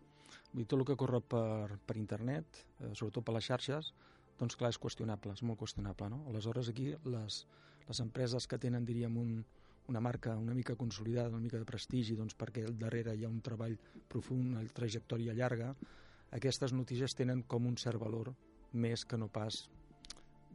Vull 0.52 0.62
dir, 0.62 0.68
tot 0.70 0.80
el 0.80 0.87
que 0.88 0.96
corre 0.99 1.20
per, 1.20 1.80
per 1.87 1.99
internet, 2.00 2.64
eh, 2.78 2.94
sobretot 2.94 3.26
per 3.26 3.34
les 3.37 3.50
xarxes, 3.50 3.92
doncs 4.38 4.56
clar, 4.58 4.73
és 4.75 4.80
qüestionable, 4.82 5.34
és 5.34 5.44
molt 5.46 5.61
qüestionable, 5.61 6.08
no? 6.11 6.25
Aleshores 6.30 6.70
aquí 6.73 6.92
les, 7.06 7.44
les 7.88 8.00
empreses 8.02 8.49
que 8.50 8.58
tenen, 8.58 8.87
diríem, 8.87 9.18
un, 9.20 9.44
una 9.88 10.00
marca 10.00 10.36
una 10.36 10.54
mica 10.54 10.76
consolidada, 10.76 11.28
una 11.28 11.44
mica 11.44 11.58
de 11.58 11.68
prestigi, 11.68 12.16
doncs 12.16 12.36
perquè 12.38 12.64
al 12.64 12.78
darrere 12.78 13.14
hi 13.16 13.24
ha 13.24 13.30
un 13.32 13.40
treball 13.44 13.76
profund, 14.08 14.54
una 14.54 14.64
trajectòria 14.72 15.36
llarga, 15.36 15.74
aquestes 16.32 16.72
notícies 16.72 17.14
tenen 17.14 17.44
com 17.46 17.66
un 17.66 17.76
cert 17.76 18.00
valor 18.00 18.32
més 18.72 19.04
que 19.04 19.18
no 19.20 19.28
pas 19.28 19.64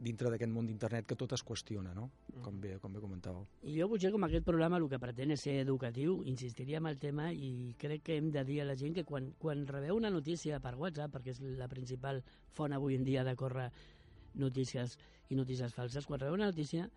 dintre 0.00 0.30
d'aquest 0.32 0.50
món 0.52 0.66
d'internet 0.66 1.06
que 1.06 1.16
tot 1.18 1.34
es 1.36 1.42
qüestiona, 1.44 1.92
no? 1.94 2.06
Mm. 2.08 2.42
Com 2.44 2.60
bé, 2.60 2.72
com 2.80 2.92
bé 2.92 3.02
comentàveu. 3.02 3.44
I 3.68 3.76
jo 3.76 3.88
potser 3.90 4.10
com 4.14 4.24
aquest 4.24 4.46
programa 4.46 4.80
el 4.80 4.88
que 4.88 5.00
pretén 5.02 5.34
és 5.34 5.44
ser 5.44 5.58
educatiu, 5.60 6.22
insistiria 6.30 6.80
en 6.80 6.88
el 6.88 6.98
tema 7.02 7.28
i 7.32 7.74
crec 7.80 8.06
que 8.08 8.16
hem 8.16 8.30
de 8.32 8.44
dir 8.48 8.62
a 8.62 8.68
la 8.70 8.78
gent 8.80 8.96
que 8.96 9.04
quan, 9.04 9.30
quan 9.38 9.66
rebeu 9.68 10.00
una 10.00 10.12
notícia 10.12 10.60
per 10.64 10.74
WhatsApp, 10.80 11.12
perquè 11.12 11.34
és 11.36 11.42
la 11.60 11.68
principal 11.68 12.22
font 12.56 12.72
avui 12.72 12.96
en 12.96 13.04
dia 13.04 13.24
de 13.28 13.36
córrer 13.36 13.68
notícies 14.40 14.96
i 15.28 15.36
notícies 15.36 15.76
falses, 15.76 16.08
quan 16.08 16.20
rebeu 16.22 16.38
una 16.38 16.48
notícia 16.48 16.88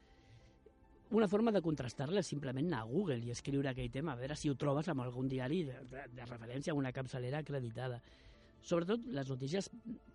una 1.11 1.27
forma 1.27 1.51
de 1.51 1.61
contrastar-la 1.61 2.21
és 2.23 2.29
simplement 2.29 2.65
anar 2.67 2.83
a 2.83 2.89
Google 2.89 3.19
i 3.21 3.31
escriure 3.31 3.69
aquell 3.69 3.91
tema, 3.91 4.13
a 4.13 4.19
veure 4.19 4.37
si 4.39 4.49
ho 4.49 4.55
trobes 4.59 4.87
amb 4.89 5.03
algun 5.03 5.27
diari 5.29 5.63
de, 5.67 5.79
de, 5.91 6.05
de 6.15 6.27
referència 6.29 6.73
a 6.73 6.77
una 6.77 6.93
capçalera 6.95 7.43
acreditada. 7.43 7.99
Sobretot 8.63 9.03
les 9.11 9.29
notícies 9.29 9.69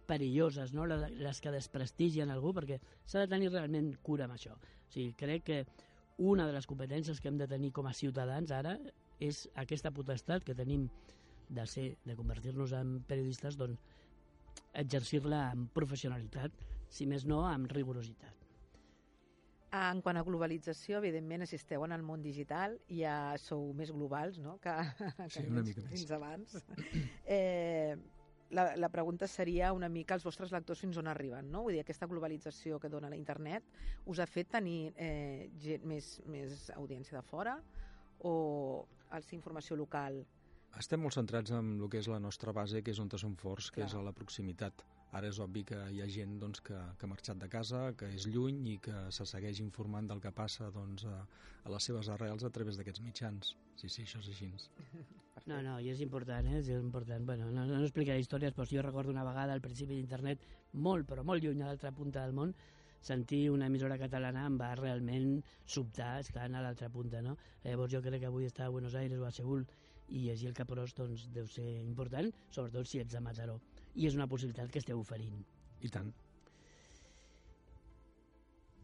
perilloses, 0.08 0.72
no? 0.72 0.86
les 0.88 1.40
que 1.44 1.52
desprestigien 1.52 2.32
algú, 2.32 2.54
perquè 2.56 2.80
s'ha 3.04 3.26
de 3.26 3.30
tenir 3.30 3.52
realment 3.52 3.92
cura 4.02 4.24
amb 4.24 4.38
això. 4.38 4.56
O 4.56 4.90
sigui, 4.94 5.12
crec 5.18 5.44
que 5.44 5.60
una 6.18 6.48
de 6.48 6.56
les 6.56 6.66
competències 6.66 7.20
que 7.20 7.28
hem 7.30 7.38
de 7.38 7.46
tenir 7.46 7.70
com 7.76 7.86
a 7.86 7.94
ciutadans 7.94 8.50
ara 8.50 8.74
és 9.20 9.44
aquesta 9.54 9.92
potestat 9.94 10.42
que 10.46 10.56
tenim 10.56 10.88
de 11.48 11.66
ser, 11.66 11.92
de 12.04 12.16
convertir-nos 12.16 12.74
en 12.76 12.98
periodistes, 13.06 13.60
doncs 13.60 13.78
exercir-la 14.82 15.44
amb 15.52 15.70
professionalitat, 15.76 16.52
si 16.90 17.06
més 17.06 17.24
no 17.28 17.44
amb 17.46 17.70
rigorositat. 17.72 18.47
En 19.70 20.00
quant 20.00 20.16
a 20.16 20.22
globalització, 20.24 20.96
evidentment, 21.02 21.44
si 21.46 21.58
esteu 21.58 21.82
en 21.84 21.92
el 21.92 22.02
món 22.02 22.22
digital, 22.24 22.78
ja 22.88 23.34
sou 23.42 23.66
més 23.76 23.90
globals 23.92 24.38
no? 24.40 24.56
que, 24.64 24.72
que 25.18 25.28
Sí, 25.34 25.42
una 25.50 25.62
mica 25.66 25.82
més. 25.82 25.90
fins 25.92 26.12
abans. 26.16 26.54
Eh, 27.26 27.96
la, 28.50 28.70
la 28.80 28.88
pregunta 28.88 29.26
seria 29.28 29.74
una 29.76 29.90
mica 29.92 30.16
els 30.16 30.24
vostres 30.24 30.54
lectors 30.56 30.80
fins 30.80 30.96
on 30.96 31.10
arriben, 31.12 31.50
no? 31.52 31.66
Vull 31.66 31.76
dir, 31.76 31.82
aquesta 31.84 32.08
globalització 32.08 32.78
que 32.80 32.88
dona 32.88 33.10
la 33.12 33.18
internet 33.20 33.66
us 34.08 34.22
ha 34.24 34.26
fet 34.26 34.48
tenir 34.56 34.94
eh, 34.96 35.50
gent, 35.60 35.84
més, 35.84 36.14
més 36.24 36.70
audiència 36.78 37.18
de 37.20 37.24
fora 37.28 37.58
o 38.24 38.86
els 39.12 39.32
informació 39.36 39.76
local? 39.76 40.22
Estem 40.78 41.00
molt 41.02 41.16
centrats 41.16 41.52
en 41.52 41.74
el 41.76 41.90
que 41.92 42.00
és 42.00 42.08
la 42.08 42.20
nostra 42.20 42.52
base, 42.56 42.80
que 42.82 42.92
és 42.94 43.00
on 43.04 43.10
som 43.20 43.36
forts, 43.36 43.68
que 43.70 43.82
Clar. 43.82 43.88
és 43.90 43.94
a 43.98 44.02
la 44.04 44.12
proximitat. 44.16 44.84
Ara 45.16 45.28
és 45.32 45.38
obvi 45.40 45.62
que 45.68 45.78
hi 45.94 46.02
ha 46.04 46.08
gent 46.12 46.34
doncs, 46.42 46.60
que, 46.64 46.78
que 46.98 47.06
ha 47.06 47.10
marxat 47.10 47.38
de 47.40 47.48
casa, 47.52 47.80
que 47.96 48.10
és 48.16 48.26
lluny 48.28 48.58
i 48.74 48.76
que 48.84 48.96
se 49.14 49.24
segueix 49.30 49.62
informant 49.64 50.10
del 50.10 50.20
que 50.20 50.32
passa 50.36 50.68
doncs, 50.74 51.06
a, 51.08 51.22
a 51.64 51.72
les 51.72 51.88
seves 51.88 52.10
arrels 52.12 52.44
a 52.44 52.50
través 52.52 52.76
d'aquests 52.76 53.04
mitjans. 53.06 53.54
Sí, 53.80 53.88
sí, 53.88 54.04
això 54.04 54.20
és 54.24 54.28
així. 54.34 54.52
No, 55.48 55.62
no, 55.64 55.78
i 55.80 55.88
és 55.88 56.00
important, 56.04 56.44
eh? 56.50 56.58
és 56.58 56.68
important. 56.74 57.24
Bueno, 57.24 57.46
no, 57.54 57.64
no 57.64 57.78
explicaré 57.80 58.20
històries, 58.20 58.52
però 58.52 58.66
jo 58.68 58.82
recordo 58.84 59.14
una 59.14 59.24
vegada 59.24 59.54
al 59.56 59.62
principi 59.64 59.96
d'internet, 59.96 60.44
molt, 60.86 61.06
però 61.08 61.24
molt 61.24 61.44
lluny 61.44 61.62
a 61.62 61.70
l'altra 61.70 61.92
punta 61.94 62.26
del 62.26 62.36
món, 62.36 62.52
sentir 63.00 63.48
una 63.54 63.70
emissora 63.70 63.96
catalana 63.96 64.44
em 64.50 64.58
va 64.60 64.74
realment 64.76 65.38
sobtar 65.64 66.18
estant 66.20 66.58
a 66.58 66.62
l'altra 66.64 66.90
punta, 66.92 67.22
no? 67.24 67.36
Llavors 67.64 67.94
jo 67.94 68.02
crec 68.04 68.20
que 68.24 68.28
avui 68.28 68.48
estar 68.50 68.66
a 68.66 68.74
Buenos 68.74 68.98
Aires 68.98 69.22
o 69.22 69.28
a 69.28 69.32
Seul 69.32 69.64
i 70.08 70.26
llegir 70.26 70.50
el 70.50 70.56
Caprós 70.58 70.94
doncs, 70.98 71.28
deu 71.32 71.46
ser 71.48 71.68
important, 71.84 72.32
sobretot 72.50 72.88
si 72.90 73.00
ets 73.00 73.14
de 73.14 73.22
Mataró. 73.24 73.60
I 73.98 74.06
és 74.06 74.16
una 74.16 74.28
possibilitat 74.30 74.70
que 74.70 74.80
esteu 74.82 75.00
oferint. 75.02 75.42
I 75.82 75.90
tant. 75.92 76.10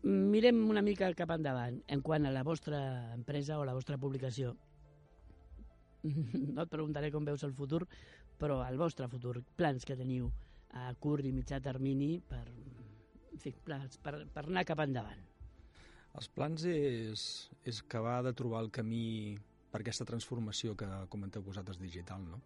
Mirem 0.05 0.59
una 0.69 0.83
mica 0.85 1.09
cap 1.17 1.31
endavant 1.33 1.79
en 1.89 2.03
quant 2.05 2.27
a 2.29 2.33
la 2.35 2.43
vostra 2.45 2.81
empresa 3.15 3.57
o 3.59 3.65
la 3.65 3.77
vostra 3.77 3.97
publicació. 3.99 4.53
No 6.05 6.67
et 6.67 6.73
preguntaré 6.73 7.09
com 7.15 7.25
veus 7.25 7.47
el 7.47 7.55
futur, 7.57 7.87
però 8.37 8.59
el 8.67 8.77
vostre 8.77 9.09
futur, 9.09 9.39
plans 9.57 9.87
que 9.89 9.97
teniu 9.97 10.29
a 10.75 10.91
curt 11.01 11.25
i 11.25 11.33
mitjà 11.33 11.61
termini 11.65 12.19
per, 12.29 12.43
en 13.33 13.41
fi, 13.41 13.55
plans 13.65 13.97
per, 14.03 14.19
per 14.35 14.45
anar 14.45 14.67
cap 14.69 14.83
endavant. 14.85 15.23
Els 16.15 16.29
plans 16.31 16.67
és, 16.69 17.25
és 17.67 17.81
acabar 17.83 18.21
de 18.27 18.35
trobar 18.37 18.61
el 18.63 18.71
camí 18.75 19.39
per 19.73 19.81
aquesta 19.83 20.07
transformació 20.07 20.77
que 20.79 20.87
comenteu 21.11 21.43
vosaltres 21.43 21.81
digital, 21.81 22.23
no? 22.29 22.43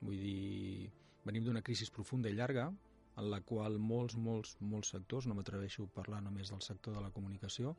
Vull 0.00 0.18
dir, 0.18 0.90
venim 1.24 1.44
d'una 1.44 1.62
crisi 1.62 1.88
profunda 1.92 2.30
i 2.30 2.36
llarga, 2.36 2.68
en 3.16 3.30
la 3.30 3.40
qual 3.46 3.78
molts, 3.78 4.16
molts, 4.18 4.56
molts 4.60 4.92
sectors, 4.94 5.26
no 5.26 5.36
m'atreveixo 5.38 5.86
a 5.86 5.94
parlar 5.94 6.20
només 6.22 6.50
del 6.50 6.62
sector 6.62 6.96
de 6.96 7.02
la 7.02 7.12
comunicació, 7.14 7.74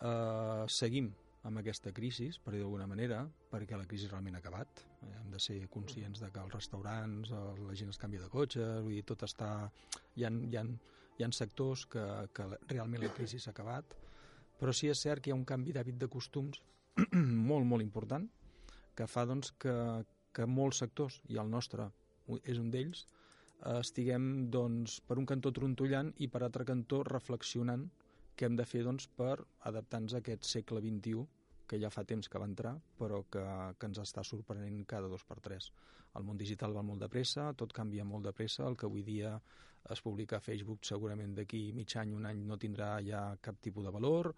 eh, 0.00 0.64
seguim 0.68 1.10
amb 1.48 1.60
aquesta 1.60 1.92
crisi, 1.94 2.28
per 2.44 2.54
dir 2.54 2.62
d'alguna 2.62 2.86
manera, 2.90 3.22
perquè 3.52 3.76
la 3.78 3.86
crisi 3.86 4.08
realment 4.08 4.36
ha 4.36 4.42
acabat. 4.42 4.82
Eh, 5.02 5.12
Hem 5.20 5.30
de 5.30 5.40
ser 5.40 5.58
conscients 5.68 6.20
de 6.20 6.30
que 6.30 6.40
els 6.40 6.54
restaurants, 6.54 7.30
la 7.30 7.74
gent 7.74 7.92
es 7.94 7.98
canvia 7.98 8.24
de 8.24 8.30
cotxe, 8.32 8.64
vull 8.82 8.96
dir, 8.96 9.04
tot 9.04 9.24
està... 9.28 9.70
Hi 10.16 10.24
ha, 10.24 10.30
hi 10.30 10.56
ha, 10.56 10.64
hi 11.18 11.24
ha 11.24 11.30
sectors 11.32 11.86
que, 11.86 12.04
que 12.34 12.48
realment 12.68 13.04
la 13.04 13.14
crisi 13.14 13.38
s'ha 13.38 13.54
acabat, 13.54 13.94
però 14.58 14.74
sí 14.74 14.90
és 14.90 15.00
cert 15.04 15.22
que 15.22 15.30
hi 15.30 15.34
ha 15.34 15.38
un 15.38 15.46
canvi 15.46 15.72
d'hàbit 15.76 15.98
de 15.98 16.08
costums 16.10 16.60
molt, 17.50 17.66
molt 17.66 17.82
important, 17.82 18.26
que 18.98 19.06
fa 19.06 19.24
doncs, 19.30 19.52
que, 19.62 19.74
que 20.34 20.46
molts 20.46 20.82
sectors, 20.82 21.20
i 21.30 21.38
el 21.38 21.50
nostre 21.50 21.86
és 22.42 22.60
un 22.60 22.70
d'ells, 22.74 23.06
eh, 23.62 23.78
estiguem 23.78 24.48
doncs, 24.54 25.00
per 25.00 25.18
un 25.18 25.26
cantó 25.26 25.52
trontollant 25.54 26.12
i 26.16 26.28
per 26.28 26.42
altre 26.42 26.66
cantó 26.68 27.02
reflexionant 27.08 27.88
què 28.38 28.46
hem 28.46 28.56
de 28.58 28.66
fer 28.68 28.84
doncs, 28.86 29.08
per 29.18 29.36
adaptar-nos 29.70 30.14
a 30.14 30.22
aquest 30.22 30.46
segle 30.46 30.82
XXI 30.84 31.26
que 31.68 31.78
ja 31.82 31.90
fa 31.92 32.04
temps 32.08 32.30
que 32.32 32.40
va 32.40 32.48
entrar, 32.48 32.74
però 32.98 33.22
que, 33.32 33.44
que 33.78 33.88
ens 33.90 34.00
està 34.00 34.24
sorprenent 34.24 34.84
cada 34.88 35.10
dos 35.12 35.24
per 35.28 35.36
tres. 35.44 35.68
El 36.16 36.24
món 36.24 36.38
digital 36.40 36.72
va 36.74 36.84
molt 36.86 37.02
de 37.04 37.10
pressa, 37.12 37.50
tot 37.52 37.74
canvia 37.76 38.06
molt 38.08 38.24
de 38.24 38.32
pressa, 38.32 38.64
el 38.66 38.78
que 38.78 38.88
avui 38.88 39.04
dia 39.04 39.34
es 39.92 40.00
publica 40.04 40.38
a 40.38 40.44
Facebook 40.44 40.86
segurament 40.88 41.34
d'aquí 41.36 41.68
mig 41.76 41.92
any, 42.00 42.14
un 42.16 42.26
any 42.28 42.40
no 42.48 42.56
tindrà 42.60 42.96
ja 43.04 43.22
cap 43.44 43.60
tipus 43.64 43.84
de 43.84 43.92
valor. 43.94 44.32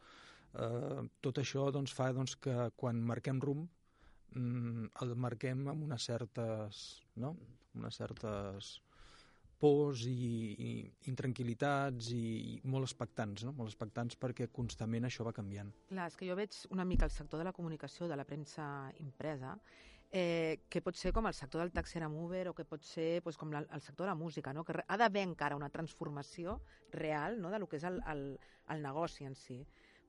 Eh, 0.51 1.03
tot 1.23 1.39
això 1.39 1.69
doncs, 1.71 1.95
fa 1.95 2.11
doncs, 2.17 2.35
que 2.43 2.57
quan 2.77 3.01
marquem 3.13 3.41
rumb 3.43 3.69
mm, 4.35 4.91
el 5.05 5.15
marquem 5.17 5.67
amb 5.71 5.87
unes 5.87 6.11
certes, 6.11 6.85
no? 7.23 7.37
Unes 7.79 7.99
certes 8.01 8.79
pors 9.61 10.07
i, 10.09 10.15
i 10.57 10.71
intranquil·litats 11.11 12.09
i, 12.17 12.25
i 12.57 12.71
molt 12.73 12.89
expectants, 12.89 13.45
no? 13.45 13.53
molt 13.57 13.69
expectants 13.69 14.17
perquè 14.21 14.49
constantment 14.57 15.07
això 15.07 15.27
va 15.27 15.35
canviant. 15.37 15.71
Clar, 15.91 16.09
és 16.09 16.17
que 16.17 16.29
jo 16.31 16.37
veig 16.39 16.57
una 16.73 16.87
mica 16.89 17.07
el 17.07 17.15
sector 17.15 17.43
de 17.43 17.47
la 17.51 17.55
comunicació, 17.57 18.09
de 18.09 18.17
la 18.17 18.25
premsa 18.25 18.65
impresa, 19.05 19.59
eh, 20.11 20.63
que 20.69 20.83
pot 20.83 20.97
ser 20.99 21.13
com 21.15 21.29
el 21.29 21.37
sector 21.37 21.63
del 21.63 21.75
taxi 21.77 22.01
amb 22.03 22.19
Uber 22.19 22.49
o 22.51 22.55
que 22.57 22.65
pot 22.65 22.83
ser 22.83 23.21
pues, 23.23 23.37
com 23.39 23.53
la, 23.53 23.63
el 23.63 23.85
sector 23.85 24.07
de 24.07 24.11
la 24.15 24.19
música, 24.19 24.55
no? 24.57 24.65
que 24.65 24.75
ha 24.81 24.97
d'haver 24.99 25.27
encara 25.29 25.59
una 25.61 25.71
transformació 25.71 26.61
real 26.91 27.41
no? 27.41 27.53
de 27.53 27.61
lo 27.61 27.69
que 27.69 27.79
és 27.79 27.85
el, 27.85 28.01
el, 28.11 28.25
el 28.73 28.83
negoci 28.83 29.29
en 29.29 29.37
si 29.37 29.61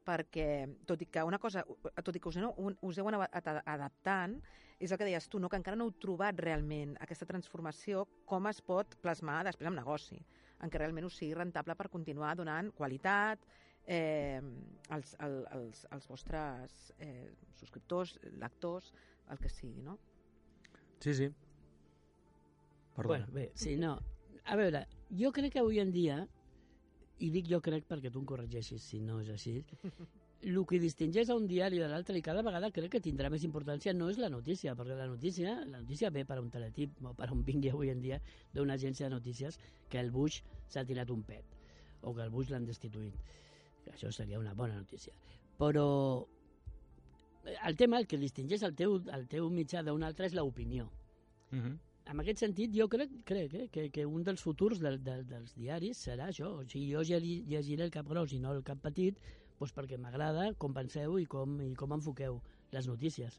perquè 0.06 0.68
tot 0.90 1.02
i 1.02 1.08
que 1.12 1.24
una 1.24 1.40
cosa, 1.40 1.64
tot 2.04 2.16
i 2.16 2.20
que 2.20 2.30
us 2.30 2.38
heu, 2.42 2.52
us 2.82 2.98
heu 3.00 3.08
anat 3.10 3.36
ad- 3.38 3.62
adaptant, 3.66 4.38
és 4.82 4.92
el 4.92 4.98
que 4.98 5.06
deies 5.06 5.28
tu, 5.30 5.40
no? 5.40 5.50
que 5.50 5.60
encara 5.60 5.78
no 5.78 5.86
heu 5.86 5.94
trobat 6.02 6.40
realment 6.42 6.96
aquesta 7.00 7.28
transformació, 7.30 8.08
com 8.26 8.48
es 8.50 8.62
pot 8.66 8.96
plasmar 9.02 9.44
després 9.46 9.70
en 9.70 9.78
negoci, 9.78 10.18
en 10.62 10.70
què 10.74 10.82
realment 10.82 11.06
us 11.06 11.20
sigui 11.22 11.36
rentable 11.38 11.76
per 11.78 11.90
continuar 11.94 12.34
donant 12.36 12.72
qualitat, 12.74 13.46
eh, 13.86 14.42
als, 14.90 15.16
al, 15.20 15.46
als, 15.52 15.86
als 15.92 16.08
vostres 16.10 16.94
eh, 16.98 17.30
subscriptors, 17.60 18.18
lectors, 18.42 18.92
el 19.30 19.38
que 19.42 19.50
sigui, 19.50 19.82
no? 19.86 20.00
Sí, 21.02 21.14
sí. 21.14 21.30
Perdó. 22.96 23.08
Bueno, 23.10 23.28
bé, 23.32 23.52
sí, 23.56 23.78
no. 23.78 24.00
A 24.46 24.56
veure, 24.58 24.88
jo 25.14 25.32
crec 25.32 25.54
que 25.54 25.62
avui 25.62 25.80
en 25.80 25.92
dia, 25.94 26.24
i 27.22 27.30
dic 27.34 27.48
jo 27.50 27.60
crec 27.62 27.86
perquè 27.90 28.10
tu 28.12 28.22
em 28.22 28.26
corregeixis 28.30 28.84
si 28.92 29.00
no 29.06 29.20
és 29.22 29.30
així, 29.30 29.60
el 30.42 30.58
que 30.70 30.80
distingeix 30.82 31.30
a 31.30 31.38
un 31.38 31.46
diari 31.50 31.80
de 31.82 31.88
l'altre 31.92 32.18
i 32.18 32.24
cada 32.26 32.42
vegada 32.46 32.72
crec 32.74 32.96
que 32.96 33.04
tindrà 33.04 33.30
més 33.30 33.46
importància 33.46 33.94
no 33.94 34.10
és 34.10 34.18
la 34.22 34.30
notícia, 34.34 34.74
perquè 34.78 34.98
la 34.98 35.08
notícia, 35.10 35.56
la 35.66 35.82
notícia 35.84 36.10
ve 36.10 36.26
per 36.26 36.40
un 36.42 36.50
teletip 36.54 36.98
o 37.06 37.14
per 37.18 37.30
un 37.36 37.44
vingui 37.46 37.70
avui 37.70 37.94
en 37.94 38.02
dia 38.02 38.20
d'una 38.54 38.80
agència 38.80 39.08
de 39.08 39.16
notícies 39.16 39.60
que 39.90 40.02
el 40.02 40.10
Bush 40.12 40.42
s'ha 40.68 40.86
tirat 40.86 41.14
un 41.14 41.22
pet 41.24 41.58
o 42.02 42.16
que 42.16 42.26
el 42.26 42.34
Bush 42.34 42.50
l'han 42.50 42.66
destituït. 42.66 43.14
Això 43.94 44.10
seria 44.14 44.40
una 44.40 44.56
bona 44.58 44.80
notícia. 44.80 45.14
Però 45.60 45.86
eh, 47.46 47.58
el 47.68 47.78
tema, 47.78 48.00
el 48.02 48.08
que 48.10 48.18
distingeix 48.18 48.66
el 48.66 48.74
teu, 48.74 48.98
el 49.14 49.28
teu 49.30 49.50
mitjà 49.54 49.86
d'un 49.86 50.04
altre 50.10 50.26
és 50.26 50.38
l'opinió 50.38 50.90
Uh 51.52 51.58
-huh. 51.60 51.78
En 52.10 52.24
aquest 52.24 52.42
sentit, 52.42 52.74
jo 52.76 52.88
crec, 52.90 53.12
crec 53.28 53.54
eh, 53.54 53.68
que, 53.72 53.90
que 53.94 54.06
un 54.06 54.24
dels 54.26 54.42
futurs 54.42 54.82
del, 54.82 54.98
del, 55.04 55.24
dels 55.30 55.54
diaris 55.58 56.02
serà 56.08 56.32
això. 56.32 56.50
O 56.62 56.66
sigui, 56.66 56.90
jo 56.94 57.04
llegiré, 57.06 57.46
llegiré 57.52 57.86
el 57.88 57.94
cap 57.94 58.10
gros 58.10 58.34
i 58.34 58.42
no 58.42 58.56
el 58.56 58.66
cap 58.68 58.82
petit 58.82 59.20
doncs 59.62 59.76
perquè 59.78 59.98
m'agrada 60.02 60.48
com 60.58 60.74
penseu 60.74 61.20
i 61.22 61.28
com, 61.30 61.60
i 61.62 61.76
com 61.78 61.92
enfoqueu 61.94 62.40
les 62.74 62.88
notícies. 62.90 63.38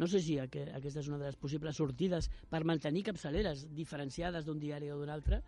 No 0.00 0.08
sé 0.10 0.18
si 0.24 0.38
aqu 0.40 0.64
aquesta 0.74 1.02
és 1.02 1.08
una 1.10 1.18
de 1.20 1.28
les 1.28 1.36
possibles 1.38 1.76
sortides 1.76 2.30
per 2.50 2.64
mantenir 2.66 3.04
capçaleres 3.06 3.68
diferenciades 3.76 4.46
d'un 4.46 4.58
diari 4.58 4.90
o 4.90 4.96
d'un 4.98 5.12
altre, 5.14 5.42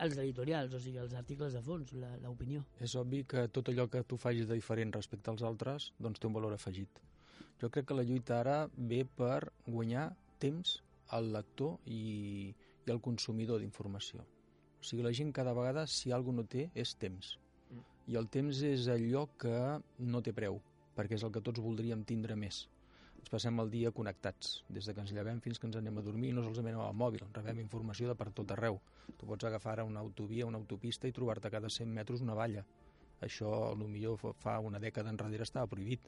els 0.00 0.16
editorials, 0.16 0.72
o 0.76 0.80
sigui, 0.80 1.00
els 1.02 1.12
articles 1.18 1.52
de 1.56 1.62
fons, 1.64 1.92
l'opinió. 2.22 2.62
És 2.80 2.94
obvi 3.00 3.24
que 3.28 3.46
tot 3.52 3.68
allò 3.72 3.88
que 3.92 4.04
tu 4.04 4.16
facis 4.20 4.48
de 4.48 4.56
diferent 4.56 4.94
respecte 4.94 5.32
als 5.32 5.44
altres 5.44 5.90
doncs 5.98 6.20
té 6.20 6.28
un 6.28 6.36
valor 6.36 6.56
afegit. 6.56 7.02
Jo 7.60 7.70
crec 7.72 7.88
que 7.88 7.96
la 7.96 8.04
lluita 8.04 8.40
ara 8.40 8.58
ve 8.76 9.02
per 9.04 9.50
guanyar 9.66 10.10
temps 10.40 10.78
al 11.14 11.32
lector 11.32 11.76
i, 11.86 12.54
i 12.86 12.92
al 12.92 13.02
consumidor 13.02 13.60
d'informació. 13.62 14.24
O 14.80 14.84
sigui, 14.86 15.02
la 15.06 15.12
gent 15.16 15.32
cada 15.34 15.54
vegada, 15.56 15.86
si 15.86 16.12
alguna 16.12 16.44
no 16.44 16.50
té, 16.50 16.68
és 16.74 16.94
temps. 17.00 17.36
I 18.06 18.16
el 18.18 18.28
temps 18.30 18.62
és 18.62 18.86
allò 18.92 19.26
que 19.40 19.56
no 19.98 20.22
té 20.22 20.34
preu, 20.34 20.60
perquè 20.94 21.18
és 21.18 21.24
el 21.26 21.32
que 21.34 21.42
tots 21.42 21.62
voldríem 21.62 22.04
tindre 22.06 22.36
més. 22.38 22.66
Ens 23.16 23.32
passem 23.32 23.58
el 23.58 23.70
dia 23.72 23.90
connectats, 23.90 24.60
des 24.70 24.86
de 24.86 24.94
que 24.94 25.02
ens 25.02 25.10
llevem 25.10 25.40
fins 25.42 25.58
que 25.58 25.66
ens 25.66 25.78
anem 25.80 25.96
a 25.98 26.04
dormir, 26.06 26.30
no 26.34 26.44
solament 26.46 26.76
amb 26.78 26.86
el 26.86 26.98
mòbil, 27.00 27.24
rebem 27.34 27.64
informació 27.64 28.12
de 28.12 28.14
per 28.14 28.28
tot 28.30 28.52
arreu. 28.54 28.78
Tu 29.18 29.26
pots 29.26 29.48
agafar 29.48 29.72
ara 29.72 29.86
una 29.88 30.04
autovia, 30.04 30.46
una 30.46 30.60
autopista 30.62 31.10
i 31.10 31.16
trobar-te 31.16 31.50
cada 31.50 31.70
100 31.78 31.90
metres 31.96 32.22
una 32.22 32.36
valla. 32.38 32.62
Això, 33.26 33.50
a 33.72 33.74
lo 33.74 33.88
millor 33.90 34.20
fa 34.44 34.58
una 34.62 34.78
dècada 34.78 35.10
enrere 35.10 35.42
estava 35.42 35.66
prohibit. 35.66 36.06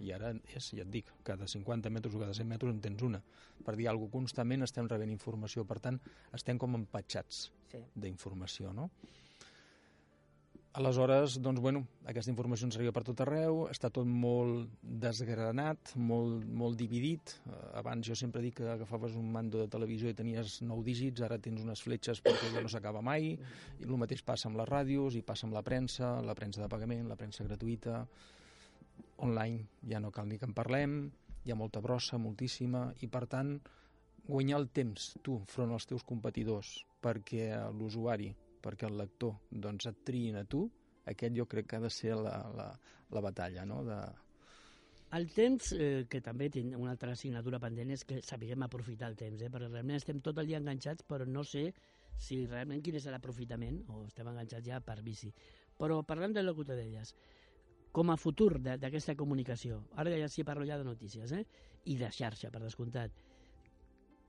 I 0.00 0.12
ara 0.12 0.32
és, 0.54 0.70
ja 0.76 0.82
et 0.82 0.90
dic, 0.90 1.10
cada 1.24 1.46
50 1.46 1.90
metres 1.90 2.14
o 2.14 2.18
cada 2.22 2.34
100 2.34 2.48
metres 2.48 2.72
en 2.72 2.80
tens 2.80 3.02
una. 3.02 3.22
Per 3.64 3.76
dir 3.76 3.88
alguna 3.88 4.10
cosa, 4.10 4.18
constantment 4.20 4.62
estem 4.62 4.88
rebent 4.88 5.10
informació, 5.12 5.64
per 5.66 5.78
tant, 5.80 6.00
estem 6.32 6.58
com 6.58 6.74
empatxats 6.74 7.50
Sí. 7.70 7.78
d'informació, 7.94 8.72
no? 8.72 8.90
Aleshores, 10.76 11.38
doncs, 11.40 11.58
bueno, 11.64 11.86
aquesta 12.04 12.28
informació 12.30 12.66
ens 12.66 12.76
arriba 12.76 12.92
per 12.92 13.00
tot 13.08 13.20
arreu, 13.24 13.62
està 13.72 13.88
tot 13.88 14.04
molt 14.04 14.68
desgranat, 14.82 15.94
molt, 15.96 16.44
molt 16.44 16.76
dividit. 16.76 17.32
Eh, 17.48 17.60
abans 17.80 18.04
jo 18.04 18.14
sempre 18.14 18.42
dic 18.44 18.58
que 18.58 18.68
agafaves 18.68 19.16
un 19.16 19.30
mando 19.32 19.62
de 19.62 19.70
televisió 19.72 20.12
i 20.12 20.14
tenies 20.18 20.58
nou 20.60 20.82
dígits, 20.84 21.22
ara 21.24 21.38
tens 21.40 21.64
unes 21.64 21.80
fletxes 21.80 22.20
perquè 22.20 22.52
ja 22.52 22.60
no 22.60 22.68
s'acaba 22.68 23.00
mai, 23.00 23.38
i 23.80 23.88
el 23.88 23.96
mateix 23.96 24.20
passa 24.22 24.50
amb 24.50 24.60
les 24.60 24.68
ràdios, 24.68 25.16
i 25.16 25.22
passa 25.24 25.46
amb 25.48 25.56
la 25.56 25.62
premsa, 25.64 26.20
la 26.20 26.34
premsa 26.36 26.60
de 26.60 26.68
pagament, 26.68 27.08
la 27.08 27.16
premsa 27.16 27.48
gratuïta, 27.48 28.02
online 29.24 29.66
ja 29.88 30.00
no 30.00 30.12
cal 30.12 30.28
ni 30.28 30.38
que 30.38 30.48
en 30.48 30.54
parlem, 30.56 30.98
hi 31.44 31.52
ha 31.52 31.58
molta 31.58 31.80
brossa, 31.80 32.18
moltíssima, 32.18 32.88
i 33.00 33.08
per 33.08 33.26
tant, 33.30 33.56
guanyar 34.26 34.58
el 34.60 34.68
temps, 34.74 35.12
tu, 35.22 35.38
front 35.50 35.72
als 35.72 35.86
teus 35.86 36.04
competidors, 36.04 36.80
perquè 37.02 37.52
l'usuari 37.76 38.32
perquè 38.66 38.88
el 38.90 38.98
lector 38.98 39.36
doncs, 39.50 39.86
et 39.90 39.98
triïn 40.08 40.40
a 40.40 40.44
tu, 40.44 40.66
aquest 41.06 41.34
jo 41.36 41.46
crec 41.50 41.68
que 41.70 41.78
ha 41.78 41.84
de 41.84 41.90
ser 41.92 42.16
la, 42.18 42.38
la, 42.56 42.70
la 43.14 43.22
batalla, 43.24 43.66
no?, 43.68 43.82
de... 43.86 43.98
El 45.16 45.28
temps, 45.30 45.68
eh, 45.78 46.02
que 46.10 46.18
també 46.20 46.48
tinc 46.50 46.74
una 46.74 46.90
altra 46.90 47.12
assignatura 47.14 47.60
pendent, 47.62 47.92
és 47.94 48.02
que 48.04 48.18
sapiguem 48.26 48.64
aprofitar 48.66 49.06
el 49.12 49.14
temps, 49.16 49.38
eh? 49.38 49.50
perquè 49.54 49.68
realment 49.70 50.00
estem 50.00 50.18
tot 50.20 50.40
el 50.42 50.50
dia 50.50 50.58
enganxats, 50.58 51.06
però 51.06 51.28
no 51.30 51.44
sé 51.46 51.68
si 52.18 52.40
realment 52.48 52.82
quin 52.82 52.98
és 52.98 53.06
l'aprofitament, 53.12 53.78
o 53.94 54.02
estem 54.08 54.26
enganxats 54.32 54.66
ja 54.66 54.80
per 54.82 54.98
bici. 55.06 55.30
Però 55.78 56.00
parlant 56.08 56.34
del 56.34 56.50
que 56.50 56.66
tu 56.66 56.74
deies, 56.74 57.14
com 57.96 58.12
a 58.12 58.18
futur 58.20 58.58
d'aquesta 58.60 59.14
comunicació, 59.16 59.80
ara 59.96 60.12
ja 60.20 60.28
sí 60.28 60.44
parlo 60.44 60.66
ja 60.68 60.76
de 60.76 60.84
notícies, 60.84 61.32
eh? 61.32 61.44
i 61.88 61.96
de 61.96 62.10
xarxa, 62.12 62.50
per 62.52 62.60
descomptat, 62.60 63.14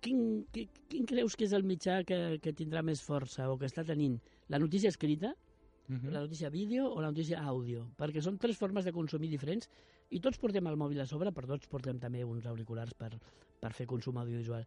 quin, 0.04 0.22
quin, 0.54 0.70
quin 0.88 1.10
creus 1.10 1.36
que 1.36 1.48
és 1.48 1.56
el 1.58 1.66
mitjà 1.68 2.00
que, 2.08 2.38
que 2.44 2.54
tindrà 2.56 2.84
més 2.86 3.02
força 3.04 3.50
o 3.52 3.58
que 3.60 3.68
està 3.68 3.84
tenint? 3.84 4.16
La 4.54 4.62
notícia 4.64 4.92
escrita, 4.94 5.34
uh 5.34 5.96
-huh. 5.96 6.12
la 6.16 6.22
notícia 6.22 6.50
vídeo 6.50 6.88
o 6.88 7.02
la 7.02 7.12
notícia 7.12 7.42
àudio? 7.44 7.90
Perquè 7.98 8.22
són 8.22 8.38
tres 8.38 8.58
formes 8.58 8.86
de 8.86 8.94
consumir 8.94 9.30
diferents 9.30 9.70
i 10.10 10.20
tots 10.20 10.38
portem 10.38 10.68
el 10.68 10.78
mòbil 10.78 11.02
a 11.02 11.06
sobre, 11.06 11.32
però 11.32 11.48
tots 11.48 11.68
portem 11.68 12.00
també 12.00 12.24
uns 12.24 12.46
auriculars 12.46 12.94
per, 12.94 13.20
per 13.60 13.74
fer 13.74 13.86
consum 13.86 14.18
audiovisual. 14.18 14.66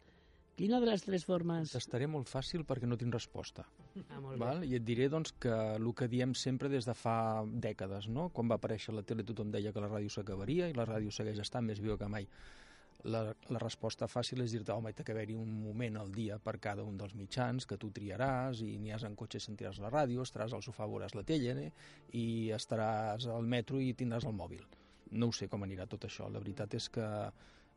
Quina 0.58 0.80
de 0.82 0.88
les 0.90 1.04
tres 1.06 1.24
formes... 1.24 1.72
T'estaré 1.72 2.08
molt 2.10 2.28
fàcil 2.28 2.66
perquè 2.68 2.88
no 2.88 2.98
tinc 3.00 3.14
resposta. 3.16 3.64
Ah, 4.08 4.20
molt 4.20 4.40
Val? 4.40 4.64
I 4.68 4.76
et 4.76 4.84
diré 4.84 5.08
doncs, 5.12 5.32
que 5.40 5.52
el 5.76 5.92
que 5.96 6.08
diem 6.12 6.34
sempre 6.36 6.68
des 6.72 6.88
de 6.88 6.94
fa 6.94 7.44
dècades, 7.68 8.10
no? 8.12 8.28
quan 8.34 8.50
va 8.50 8.60
aparèixer 8.60 8.92
la 8.94 9.06
tele 9.06 9.24
tothom 9.24 9.52
deia 9.54 9.72
que 9.72 9.84
la 9.84 9.88
ràdio 9.88 10.12
s'acabaria 10.12 10.68
i 10.68 10.76
la 10.76 10.88
ràdio 10.88 11.14
segueix 11.14 11.40
estant 11.40 11.64
més 11.70 11.80
viva 11.80 11.96
que 12.00 12.10
mai 12.12 12.28
la, 13.04 13.22
la 13.48 13.60
resposta 13.60 14.08
fàcil 14.10 14.42
és 14.44 14.52
dir-te, 14.54 14.72
home, 14.74 14.92
té 14.96 15.04
que 15.06 15.14
haver-hi 15.14 15.36
un 15.38 15.50
moment 15.62 15.96
al 16.00 16.10
dia 16.12 16.38
per 16.42 16.56
cada 16.62 16.84
un 16.84 16.98
dels 17.00 17.14
mitjans 17.16 17.66
que 17.66 17.78
tu 17.80 17.90
triaràs 17.96 18.62
i 18.66 18.76
n'hi 18.78 18.92
has 18.94 19.06
en 19.08 19.16
cotxe 19.16 19.40
i 19.40 19.44
sentiràs 19.44 19.80
la 19.80 19.92
ràdio, 19.92 20.24
estaràs 20.26 20.54
al 20.56 20.64
sofà, 20.66 20.88
veuràs 20.90 21.16
la 21.16 21.24
tele 21.26 21.54
eh? 21.68 21.70
i 22.18 22.26
estaràs 22.56 23.26
al 23.30 23.46
metro 23.46 23.80
i 23.80 23.94
tindràs 23.94 24.26
el 24.28 24.36
mòbil. 24.36 24.66
No 25.12 25.30
ho 25.30 25.34
sé 25.34 25.48
com 25.50 25.64
anirà 25.66 25.88
tot 25.90 26.04
això. 26.06 26.28
La 26.30 26.42
veritat 26.42 26.76
és 26.78 26.88
que 26.92 27.06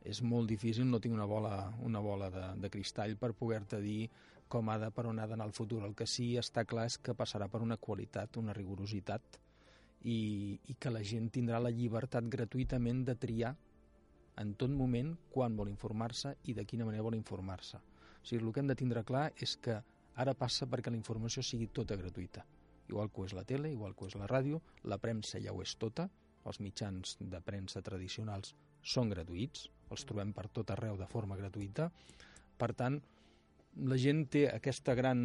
és 0.03 0.19
molt 0.21 0.49
difícil, 0.51 0.85
no 0.89 0.99
tinc 0.99 1.15
una 1.15 1.27
bola, 1.29 1.71
una 1.81 2.01
bola 2.03 2.29
de, 2.29 2.43
de 2.59 2.69
cristall 2.69 3.15
per 3.19 3.31
poder-te 3.39 3.79
dir 3.81 4.09
com 4.51 4.69
ha 4.69 4.77
de, 4.77 4.89
per 4.91 5.05
on 5.09 5.19
ha 5.19 5.27
d'anar 5.27 5.47
el 5.47 5.55
futur. 5.55 5.81
El 5.87 5.95
que 5.95 6.07
sí 6.09 6.33
està 6.39 6.65
clar 6.69 6.85
és 6.89 6.99
que 6.99 7.15
passarà 7.17 7.47
per 7.49 7.63
una 7.63 7.79
qualitat, 7.81 8.37
una 8.37 8.53
rigorositat 8.53 9.39
i, 10.03 10.59
i 10.69 10.75
que 10.75 10.91
la 10.91 11.03
gent 11.07 11.29
tindrà 11.33 11.61
la 11.63 11.71
llibertat 11.71 12.27
gratuïtament 12.29 13.05
de 13.07 13.15
triar 13.15 13.53
en 14.41 14.53
tot 14.59 14.73
moment 14.73 15.13
quan 15.31 15.55
vol 15.55 15.71
informar-se 15.71 16.35
i 16.49 16.57
de 16.57 16.65
quina 16.65 16.85
manera 16.85 17.05
vol 17.05 17.17
informar-se. 17.17 17.79
O 17.79 18.27
sigui, 18.27 18.43
el 18.43 18.51
que 18.51 18.63
hem 18.63 18.69
de 18.71 18.77
tindre 18.79 19.05
clar 19.07 19.29
és 19.39 19.55
que 19.61 19.79
ara 20.19 20.35
passa 20.37 20.67
perquè 20.69 20.91
la 20.91 20.99
informació 20.99 21.43
sigui 21.45 21.69
tota 21.71 21.97
gratuïta. 21.99 22.43
Igual 22.89 23.09
que 23.09 23.21
ho 23.21 23.25
és 23.29 23.33
la 23.37 23.45
tele, 23.47 23.71
igual 23.71 23.95
que 23.95 24.05
ho 24.05 24.11
és 24.11 24.19
la 24.19 24.27
ràdio, 24.27 24.59
la 24.83 24.99
premsa 24.99 25.39
ja 25.39 25.55
ho 25.55 25.63
és 25.63 25.77
tota, 25.79 26.09
els 26.43 26.59
mitjans 26.59 27.15
de 27.21 27.39
premsa 27.41 27.81
tradicionals 27.81 28.51
són 28.83 29.09
gratuïts, 29.13 29.69
els 29.93 30.05
trobem 30.09 30.33
per 30.35 30.47
tot 30.51 30.71
arreu 30.73 30.97
de 30.99 31.07
forma 31.09 31.37
gratuïta. 31.39 31.89
Per 32.59 32.71
tant, 32.77 32.99
la 33.89 33.97
gent 33.97 34.25
té 34.29 34.45
aquesta 34.51 34.95
gran 34.95 35.23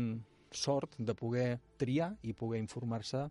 sort 0.55 0.97
de 0.99 1.15
poder 1.15 1.59
triar 1.81 2.15
i 2.25 2.33
poder 2.33 2.61
informar-se 2.63 3.27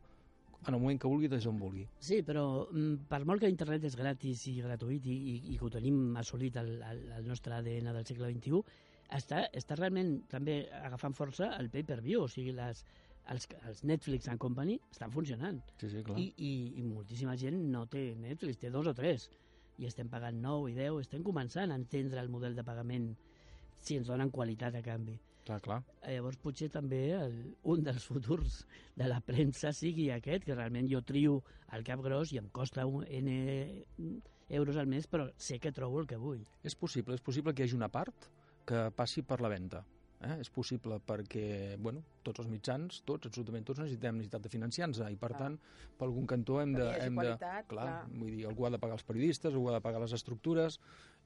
en 0.68 0.74
el 0.74 0.80
moment 0.82 1.00
que 1.00 1.10
vulgui, 1.10 1.30
des 1.32 1.46
on 1.48 1.60
vulgui. 1.62 1.86
Sí, 2.04 2.22
però 2.26 2.68
mm, 2.68 3.08
per 3.10 3.22
molt 3.30 3.44
que 3.44 3.50
internet 3.52 3.86
és 3.88 3.96
gratis 3.98 4.46
i 4.52 4.58
gratuït 4.64 5.06
i, 5.06 5.16
i, 5.16 5.36
i 5.54 5.58
que 5.58 5.66
ho 5.68 5.72
tenim 5.74 6.18
assolit 6.20 6.58
al, 6.60 6.72
al, 6.84 7.02
al 7.20 7.28
nostre 7.30 7.56
ADN 7.58 7.92
del 7.94 8.06
segle 8.10 8.32
XXI, 8.34 8.62
està, 9.18 9.44
està 9.56 9.78
realment 9.80 10.18
també 10.32 10.64
agafant 10.82 11.16
força 11.16 11.54
el 11.62 11.70
pay-per-view, 11.74 12.26
o 12.26 12.32
sigui, 12.32 12.56
les, 12.58 12.84
els, 13.32 13.48
els 13.70 13.84
Netflix 13.88 14.28
and 14.32 14.42
Company 14.42 14.78
estan 14.92 15.14
funcionant. 15.14 15.62
Sí, 15.80 15.92
sí, 15.94 16.04
clar. 16.04 16.18
I, 16.20 16.32
i, 16.38 16.54
I 16.82 16.88
moltíssima 16.88 17.38
gent 17.40 17.62
no 17.72 17.86
té 17.92 18.10
Netflix, 18.20 18.60
té 18.64 18.74
dos 18.74 18.90
o 18.92 18.96
tres, 18.98 19.30
i 19.78 19.88
estem 19.90 20.10
pagant 20.10 20.38
9 20.42 20.72
i 20.72 20.76
10, 20.78 21.00
estem 21.06 21.24
començant 21.26 21.72
a 21.72 21.78
entendre 21.78 22.22
el 22.22 22.30
model 22.34 22.56
de 22.58 22.66
pagament 22.66 23.12
si 23.80 23.98
ens 23.98 24.10
donen 24.10 24.32
qualitat 24.34 24.76
a 24.76 24.84
canvi. 24.86 25.18
Clar, 25.48 25.60
clar. 25.64 25.78
Eh, 26.02 26.18
llavors 26.18 26.40
potser 26.44 26.68
també 26.74 27.02
el, 27.16 27.36
un 27.72 27.84
dels 27.86 28.04
futurs 28.10 28.64
de 29.00 29.08
la 29.08 29.22
premsa 29.24 29.72
sigui 29.72 30.10
aquest, 30.12 30.44
que 30.48 30.58
realment 30.58 30.90
jo 30.92 31.04
trio 31.08 31.38
el 31.78 31.86
cap 31.88 32.02
gros 32.04 32.34
i 32.34 32.42
em 32.42 32.50
costa 32.52 32.86
un 32.90 33.06
N 33.08 33.38
euros 34.50 34.80
al 34.80 34.88
mes, 34.88 35.08
però 35.08 35.30
sé 35.38 35.60
que 35.60 35.72
trobo 35.76 36.02
el 36.02 36.08
que 36.08 36.20
vull. 36.20 36.44
És 36.68 36.76
possible, 36.76 37.16
és 37.16 37.24
possible 37.24 37.54
que 37.54 37.64
hi 37.64 37.68
hagi 37.68 37.80
una 37.80 37.92
part 37.92 38.28
que 38.68 38.90
passi 38.96 39.24
per 39.24 39.40
la 39.44 39.52
venda. 39.52 39.84
Eh? 40.18 40.40
És 40.42 40.50
possible 40.50 40.98
perquè 41.06 41.76
bueno, 41.78 42.02
tots 42.26 42.42
els 42.42 42.50
mitjans, 42.50 43.04
tots, 43.06 43.30
absolutament 43.30 43.66
tots, 43.68 43.84
necessitem 43.84 44.18
necessitat 44.18 44.48
de 44.48 44.50
financiar-nos 44.50 45.02
i 45.06 45.20
per 45.20 45.30
clar. 45.36 45.42
tant, 45.44 45.58
per 46.00 46.08
algun 46.08 46.26
cantó 46.30 46.58
hem 46.62 46.74
de... 46.74 46.88
Hem 47.04 47.20
qualitat, 47.20 47.68
de 47.68 47.70
clar, 47.70 47.86
clar. 47.92 48.16
Vull 48.16 48.32
dir, 48.34 48.48
algú 48.50 48.66
ha 48.66 48.72
de 48.74 48.80
pagar 48.82 48.98
els 48.98 49.06
periodistes, 49.06 49.54
algú 49.54 49.70
ha 49.70 49.76
de 49.78 49.84
pagar 49.86 50.02
les 50.02 50.16
estructures 50.18 50.80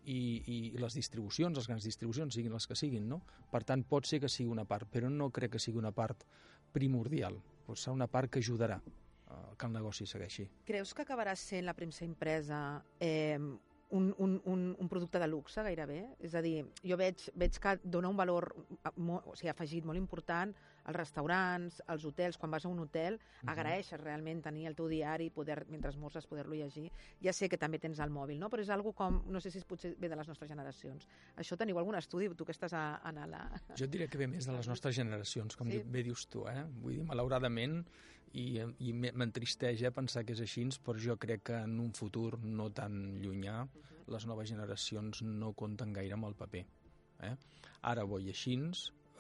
i, 0.03 0.19
i 0.43 0.57
les 0.81 0.99
distribucions, 0.99 1.55
les 1.55 1.71
grans 1.71 1.87
distribucions, 1.87 2.35
siguin 2.35 2.51
les 2.57 2.67
que 2.67 2.75
siguin, 2.75 3.07
no? 3.07 3.21
Per 3.53 3.63
tant, 3.67 3.85
pot 3.87 4.09
ser 4.09 4.19
que 4.23 4.31
sigui 4.31 4.51
una 4.51 4.67
part, 4.67 4.89
però 4.91 5.11
no 5.13 5.31
crec 5.31 5.55
que 5.55 5.63
sigui 5.63 5.79
una 5.79 5.93
part 5.95 6.27
primordial. 6.75 7.39
Pot 7.67 7.79
ser 7.79 7.95
una 7.95 8.11
part 8.11 8.31
que 8.33 8.43
ajudarà 8.43 8.81
eh, 8.83 9.41
que 9.55 9.71
el 9.71 9.75
negoci 9.79 10.07
segueixi. 10.09 10.49
Creus 10.67 10.91
que 10.97 11.07
acabarà 11.07 11.37
sent 11.39 11.63
la 11.67 11.77
premsa 11.77 12.03
impresa 12.03 12.81
eh, 12.99 13.39
un, 13.91 14.13
un, 14.17 14.41
un, 14.45 14.65
un 14.79 14.89
producte 14.89 15.19
de 15.19 15.27
luxe 15.27 15.63
gairebé? 15.63 16.01
És 16.19 16.35
a 16.35 16.41
dir, 16.41 16.65
jo 16.83 16.97
veig, 16.97 17.23
veig 17.35 17.57
que 17.61 17.77
dona 17.83 18.09
un 18.09 18.17
valor 18.17 18.49
molt, 18.95 19.27
o 19.27 19.35
sigui, 19.35 19.51
afegit 19.51 19.85
molt 19.87 19.99
important 19.99 20.53
als 20.83 20.97
restaurants, 20.97 21.81
als 21.87 22.05
hotels, 22.07 22.39
quan 22.41 22.51
vas 22.51 22.65
a 22.65 22.69
un 22.69 22.79
hotel, 22.79 23.15
uh 23.15 23.19
-huh. 23.19 23.51
agraeixes 23.51 23.99
realment 24.01 24.41
tenir 24.41 24.65
el 24.67 24.75
teu 24.75 24.87
diari, 24.87 25.29
poder, 25.29 25.65
mentre 25.69 25.89
esmorzes, 25.89 26.25
poder-lo 26.27 26.55
llegir. 26.55 26.91
Ja 27.21 27.33
sé 27.33 27.49
que 27.49 27.57
també 27.57 27.79
tens 27.79 27.99
el 27.99 28.09
mòbil, 28.09 28.39
no? 28.39 28.49
però 28.49 28.61
és 28.61 28.69
algo 28.69 28.93
com, 28.93 29.23
no 29.27 29.39
sé 29.39 29.51
si 29.51 29.57
és 29.57 29.65
potser 29.65 29.95
ve 29.99 30.09
de 30.09 30.15
les 30.15 30.27
nostres 30.27 30.49
generacions. 30.49 31.07
Això 31.37 31.57
teniu 31.57 31.77
algun 31.77 31.95
estudi, 31.95 32.29
tu 32.35 32.45
que 32.45 32.51
estàs 32.51 32.73
a, 32.73 32.95
a 32.95 33.11
la... 33.11 33.61
Jo 33.75 33.87
diré 33.87 34.07
que 34.07 34.17
ve 34.17 34.27
més 34.27 34.45
de 34.45 34.51
les 34.53 34.67
nostres 34.67 34.95
generacions, 34.95 35.55
com 35.55 35.69
Sí. 35.69 35.83
bé 35.85 36.03
dius 36.03 36.27
tu, 36.27 36.47
eh? 36.47 36.65
Vull 36.81 36.93
dir, 36.93 37.03
malauradament, 37.03 37.85
i, 38.33 38.61
i 38.79 38.93
me- 38.93 39.11
m'entristeix 39.15 39.83
eh, 39.83 39.91
pensar 39.95 40.23
que 40.25 40.35
és 40.35 40.41
així, 40.43 40.67
però 40.83 40.99
jo 40.99 41.17
crec 41.19 41.43
que 41.49 41.59
en 41.65 41.79
un 41.83 41.91
futur 41.97 42.39
no 42.43 42.69
tan 42.71 43.19
llunyà 43.21 43.65
les 44.11 44.25
noves 44.27 44.49
generacions 44.49 45.21
no 45.23 45.53
compten 45.57 45.93
gaire 45.93 46.17
amb 46.17 46.27
el 46.29 46.35
paper. 46.35 46.65
Eh? 47.27 47.35
Ara 47.91 48.05
bo 48.05 48.19
i 48.19 48.29
així, 48.33 48.57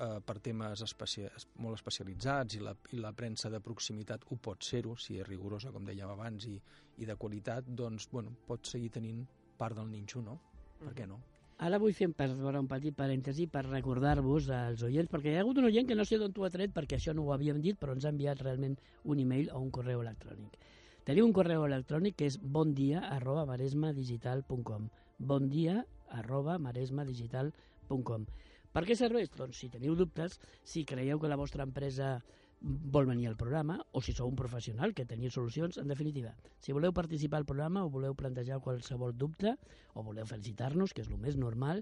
eh, 0.01 0.19
per 0.25 0.37
temes 0.43 0.83
especia 0.85 1.31
molt 1.63 1.79
especialitzats 1.79 2.57
i 2.57 2.63
la, 2.63 2.75
i 2.91 3.01
la 3.01 3.13
premsa 3.13 3.49
de 3.49 3.61
proximitat 3.63 4.25
ho 4.29 4.37
pot 4.37 4.63
ser-ho, 4.63 4.95
si 4.97 5.19
és 5.19 5.27
rigorosa, 5.27 5.71
com 5.71 5.85
dèiem 5.85 6.09
abans, 6.09 6.47
i, 6.47 6.57
i 6.97 7.05
de 7.09 7.15
qualitat, 7.15 7.67
doncs, 7.67 8.09
bueno, 8.11 8.33
pot 8.47 8.65
seguir 8.67 8.91
tenint 8.97 9.25
part 9.57 9.77
del 9.77 9.91
ninxo, 9.91 10.21
no? 10.25 10.39
Per 10.81 10.95
què 10.97 11.05
no? 11.07 11.21
Ara 11.61 11.77
vull 11.77 11.93
fer 11.93 12.07
per 12.17 12.25
veure 12.33 12.57
un 12.63 12.67
petit 12.69 12.95
parèntesi 12.97 13.45
per 13.55 13.61
recordar-vos 13.67 14.47
als 14.57 14.81
oients, 14.87 15.09
perquè 15.11 15.29
hi 15.29 15.37
ha 15.37 15.43
hagut 15.43 15.59
un 15.61 15.67
oient 15.69 15.85
que 15.89 15.97
no 15.97 16.05
sé 16.09 16.17
d'on 16.17 16.33
t'ho 16.33 16.47
ha 16.47 16.49
tret, 16.49 16.73
perquè 16.73 16.97
això 16.97 17.13
no 17.13 17.27
ho 17.27 17.33
havíem 17.35 17.59
dit, 17.61 17.77
però 17.77 17.93
ens 17.93 18.07
ha 18.07 18.13
enviat 18.13 18.41
realment 18.41 18.79
un 19.13 19.21
e-mail 19.21 19.51
o 19.53 19.61
un 19.61 19.69
correu 19.69 20.01
electrònic. 20.01 20.57
Teniu 21.05 21.27
un 21.27 21.35
correu 21.37 21.67
electrònic 21.67 22.17
que 22.17 22.31
és 22.31 22.39
bondia 22.57 23.03
arroba 23.13 23.45
maresmadigital.com 23.49 24.89
bondia 25.31 25.83
arroba 26.17 26.57
maresmadigital.com 26.57 28.25
Per 28.71 28.83
què 28.87 28.95
serveix? 28.97 29.29
Doncs 29.37 29.61
si 29.61 29.69
teniu 29.69 29.93
dubtes, 29.99 30.39
si 30.63 30.85
creieu 30.87 31.19
que 31.19 31.29
la 31.29 31.37
vostra 31.37 31.65
empresa 31.67 32.15
vol 32.61 33.07
venir 33.09 33.27
al 33.27 33.37
programa, 33.37 33.79
o 33.91 34.01
si 34.05 34.13
sou 34.13 34.29
un 34.29 34.37
professional 34.37 34.93
que 34.93 35.07
teniu 35.09 35.33
solucions, 35.33 35.79
en 35.81 35.89
definitiva. 35.89 36.35
Si 36.61 36.75
voleu 36.77 36.93
participar 36.93 37.41
al 37.41 37.49
programa 37.49 37.83
o 37.85 37.89
voleu 37.89 38.13
plantejar 38.15 38.61
qualsevol 38.61 39.17
dubte, 39.17 39.55
o 39.93 40.05
voleu 40.05 40.29
felicitar-nos, 40.29 40.93
que 40.93 41.01
és 41.01 41.09
el 41.09 41.17
més 41.17 41.39
normal, 41.41 41.81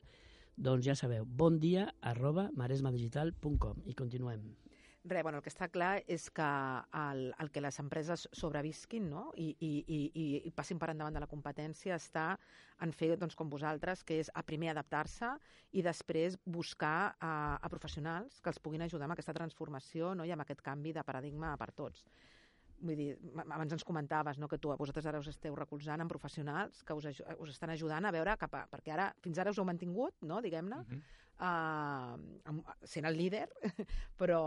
doncs 0.56 0.88
ja 0.88 0.96
sabeu, 0.96 1.28
bon 1.28 1.60
dia 1.60 1.89
arroba 2.02 2.50
maresmadigital.com 2.56 3.86
i 3.88 3.96
continuem. 3.96 4.44
Re, 5.06 5.22
bueno, 5.24 5.38
el 5.40 5.44
que 5.44 5.50
està 5.50 5.70
clar 5.72 6.02
és 6.12 6.26
que 6.36 6.46
el, 7.00 7.22
el 7.40 7.50
que 7.56 7.62
les 7.64 7.78
empreses 7.80 8.26
sobrevisquin 8.36 9.06
no? 9.10 9.30
I, 9.40 9.54
i, 9.64 9.70
i, 9.88 10.00
i- 10.46 10.52
passin 10.52 10.78
per 10.78 10.90
endavant 10.92 11.16
de 11.16 11.22
la 11.24 11.30
competència 11.32 11.96
està 11.96 12.34
en 12.84 12.92
fer, 12.92 13.14
doncs, 13.18 13.36
com 13.40 13.50
vosaltres, 13.50 14.04
que 14.04 14.18
és 14.20 14.30
a 14.36 14.44
primer 14.44 14.74
adaptar-se 14.74 15.30
i 15.72 15.82
després 15.86 16.36
buscar 16.46 17.16
a, 17.20 17.32
a 17.62 17.70
professionals 17.72 18.42
que 18.44 18.52
els 18.52 18.60
puguin 18.60 18.84
ajudar 18.84 19.08
amb 19.08 19.16
aquesta 19.16 19.34
transformació 19.34 20.12
no? 20.16 20.26
i 20.28 20.32
amb 20.36 20.44
aquest 20.44 20.62
canvi 20.62 20.92
de 20.92 21.04
paradigma 21.08 21.56
per 21.58 21.72
tots. 21.72 22.04
vull 22.82 22.96
dir, 22.96 23.10
abans 23.52 23.74
ens 23.76 23.84
comentaves 23.84 24.38
no, 24.40 24.48
que 24.48 24.58
tu, 24.58 24.70
vosaltres 24.80 25.06
ara 25.06 25.20
us 25.20 25.28
esteu 25.28 25.56
recolzant 25.56 26.00
amb 26.00 26.12
professionals 26.12 26.84
que 26.84 26.94
us, 26.96 27.06
us 27.38 27.50
estan 27.50 27.70
ajudant 27.70 28.06
a 28.06 28.12
veure 28.12 28.36
cap 28.40 28.54
a... 28.56 28.62
Perquè 28.72 28.94
ara, 28.94 29.14
fins 29.20 29.38
ara 29.40 29.52
us 29.52 29.60
heu 29.60 29.66
mantingut, 29.68 30.16
no, 30.22 30.42
diguem-ne, 30.42 30.78
Uh 30.80 30.86
-huh. 30.92 31.02
Amb, 31.45 32.73
sent 32.84 33.08
el 33.10 33.17
líder, 33.17 33.47
però, 34.19 34.41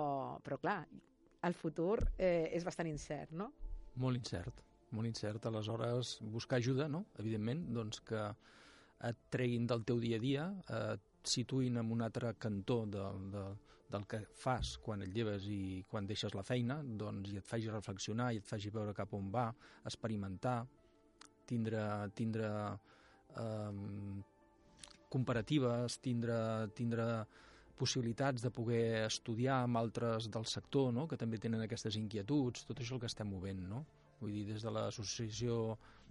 però 0.45 0.59
clar, 0.61 0.81
el 1.43 1.57
futur 1.59 1.99
eh, 2.17 2.51
és 2.55 2.65
bastant 2.65 2.89
incert, 2.91 3.33
no? 3.35 3.51
Molt 4.03 4.19
incert, 4.19 4.63
molt 4.97 5.09
incert. 5.09 5.47
Aleshores, 5.49 6.19
buscar 6.33 6.61
ajuda, 6.61 6.89
no? 6.89 7.07
evidentment, 7.19 7.65
doncs 7.75 8.01
que 8.07 8.23
et 9.09 9.25
treguin 9.35 9.67
del 9.67 9.83
teu 9.89 9.99
dia 10.01 10.21
a 10.21 10.23
dia, 10.23 10.47
et 10.93 11.09
situïn 11.27 11.79
en 11.81 11.91
un 11.95 12.03
altre 12.05 12.33
cantó 12.39 12.83
del, 12.87 13.27
del, 13.33 13.57
del 13.93 14.07
que 14.11 14.23
fas 14.39 14.77
quan 14.83 15.03
et 15.05 15.13
lleves 15.15 15.47
i 15.51 15.83
quan 15.91 16.07
deixes 16.09 16.35
la 16.39 16.45
feina, 16.47 16.81
doncs 16.83 17.33
i 17.33 17.41
et 17.41 17.49
faci 17.49 17.71
reflexionar 17.71 18.33
i 18.33 18.41
et 18.43 18.49
faci 18.49 18.73
veure 18.75 18.95
cap 18.97 19.13
on 19.19 19.31
va, 19.35 19.49
experimentar, 19.89 20.61
tindre, 21.49 21.85
tindre 22.17 22.51
eh, 23.37 24.23
comparatives, 25.13 25.99
tindre, 26.05 26.37
tindre 26.77 27.07
possibilitats 27.79 28.45
de 28.45 28.51
poder 28.55 29.05
estudiar 29.07 29.63
amb 29.65 29.81
altres 29.81 30.29
del 30.33 30.47
sector, 30.47 30.93
no? 30.95 31.07
que 31.11 31.19
també 31.21 31.41
tenen 31.43 31.65
aquestes 31.65 31.99
inquietuds, 32.01 32.67
tot 32.69 32.81
això 32.81 32.97
el 32.97 33.03
que 33.03 33.11
estem 33.11 33.29
movent, 33.29 33.65
no? 33.69 33.83
Vull 34.21 34.37
dir, 34.37 34.45
des 34.53 34.63
de 34.63 34.71
l'associació 34.71 35.57